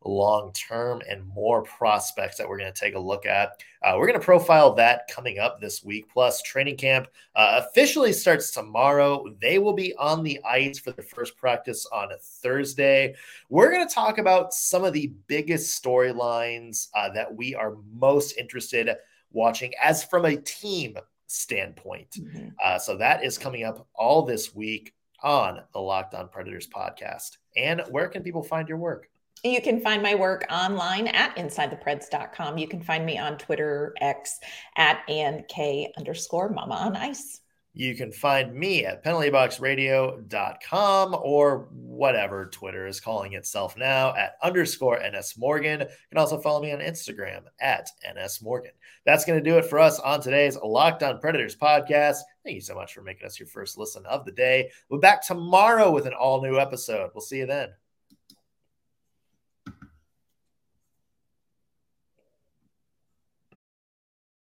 long 0.05 0.53
term 0.53 1.01
and 1.09 1.27
more 1.29 1.63
prospects 1.63 2.37
that 2.37 2.49
we're 2.49 2.59
going 2.59 2.73
to 2.73 2.81
take 2.81 2.95
a 2.95 2.99
look 2.99 3.25
at. 3.25 3.63
Uh, 3.83 3.95
we're 3.97 4.07
going 4.07 4.19
to 4.19 4.25
profile 4.25 4.75
that 4.75 5.03
coming 5.09 5.39
up 5.39 5.61
this 5.61 5.85
week. 5.85 6.09
Plus, 6.13 6.43
training 6.43 6.77
camp 6.77 7.07
uh, 7.37 7.63
officially 7.65 8.13
starts 8.13 8.51
tomorrow. 8.51 9.25
They 9.41 9.59
will 9.59 9.75
be 9.75 9.95
on 9.95 10.23
the 10.25 10.41
ice 10.45 10.79
for 10.79 10.91
the 10.91 11.03
first 11.03 11.37
practice 11.37 11.87
on 11.93 12.09
Thursday. 12.21 13.15
We're 13.49 13.71
going 13.71 13.87
to 13.87 13.95
talk 13.95 14.19
about 14.19 14.53
some 14.53 14.85
of 14.85 14.93
the 14.93 15.13
biggest 15.29 15.83
storylines 15.83 16.89
uh, 16.97 17.11
that 17.13 17.33
we 17.33 17.55
are 17.55 17.77
most 17.93 18.37
interested 18.39 18.91
watching 19.33 19.73
as 19.81 20.03
from 20.03 20.25
a 20.25 20.37
team 20.37 20.97
standpoint. 21.31 22.11
Mm-hmm. 22.19 22.49
Uh, 22.63 22.79
so 22.79 22.97
that 22.97 23.25
is 23.25 23.39
coming 23.39 23.65
up 23.65 23.87
all 23.95 24.23
this 24.23 24.55
week 24.55 24.93
on 25.23 25.61
the 25.73 25.79
Locked 25.79 26.15
On 26.15 26.29
Predators 26.29 26.69
podcast. 26.69 27.37
And 27.57 27.83
where 27.91 28.09
can 28.09 28.23
people 28.23 28.43
find 28.43 28.69
your 28.69 28.79
work? 28.79 29.09
You 29.45 29.63
can 29.63 29.81
find 29.81 30.03
my 30.03 30.15
work 30.15 30.45
online 30.51 31.07
at 31.07 31.37
insidethepreds.com. 31.37 32.59
You 32.59 32.69
can 32.69 32.83
find 32.83 33.07
me 33.07 33.17
on 33.17 33.39
Twitter, 33.39 33.95
X 34.01 34.39
at 34.77 35.03
and 35.09 35.47
K 35.49 35.93
underscore 35.97 36.51
mama 36.51 36.75
on 36.75 36.97
ice. 36.97 37.41
You 37.73 37.95
can 37.95 38.11
find 38.11 38.53
me 38.53 38.85
at 38.85 39.05
penaltyboxradio.com 39.05 41.17
or 41.23 41.69
whatever 41.71 42.47
Twitter 42.47 42.89
is 42.89 42.99
calling 42.99 43.35
itself 43.35 43.77
now 43.77 44.13
at 44.17 44.35
underscore 44.43 44.99
NS 44.99 45.39
Morgan. 45.39 45.79
You 45.81 45.87
can 46.11 46.19
also 46.19 46.41
follow 46.41 46.61
me 46.61 46.73
on 46.73 46.81
Instagram 46.81 47.43
at 47.61 47.89
NS 48.05 48.43
Morgan. 48.43 48.73
That's 49.07 49.25
going 49.25 49.41
to 49.43 49.51
do 49.51 49.57
it 49.57 49.67
for 49.67 49.79
us 49.79 50.01
on 50.01 50.21
today's 50.21 50.57
Locked 50.57 51.05
On 51.05 51.21
Predators 51.21 51.55
podcast. 51.55 52.17
Thank 52.45 52.57
you 52.57 52.61
so 52.61 52.75
much 52.75 52.93
for 52.93 53.03
making 53.03 53.27
us 53.27 53.39
your 53.39 53.47
first 53.47 53.79
listen 53.79 54.05
of 54.07 54.25
the 54.25 54.33
day. 54.33 54.73
We'll 54.89 54.99
be 54.99 55.03
back 55.03 55.25
tomorrow 55.25 55.93
with 55.93 56.07
an 56.07 56.15
all 56.15 56.43
new 56.43 56.59
episode. 56.59 57.11
We'll 57.15 57.21
see 57.21 57.39
you 57.39 57.47
then. 57.47 57.69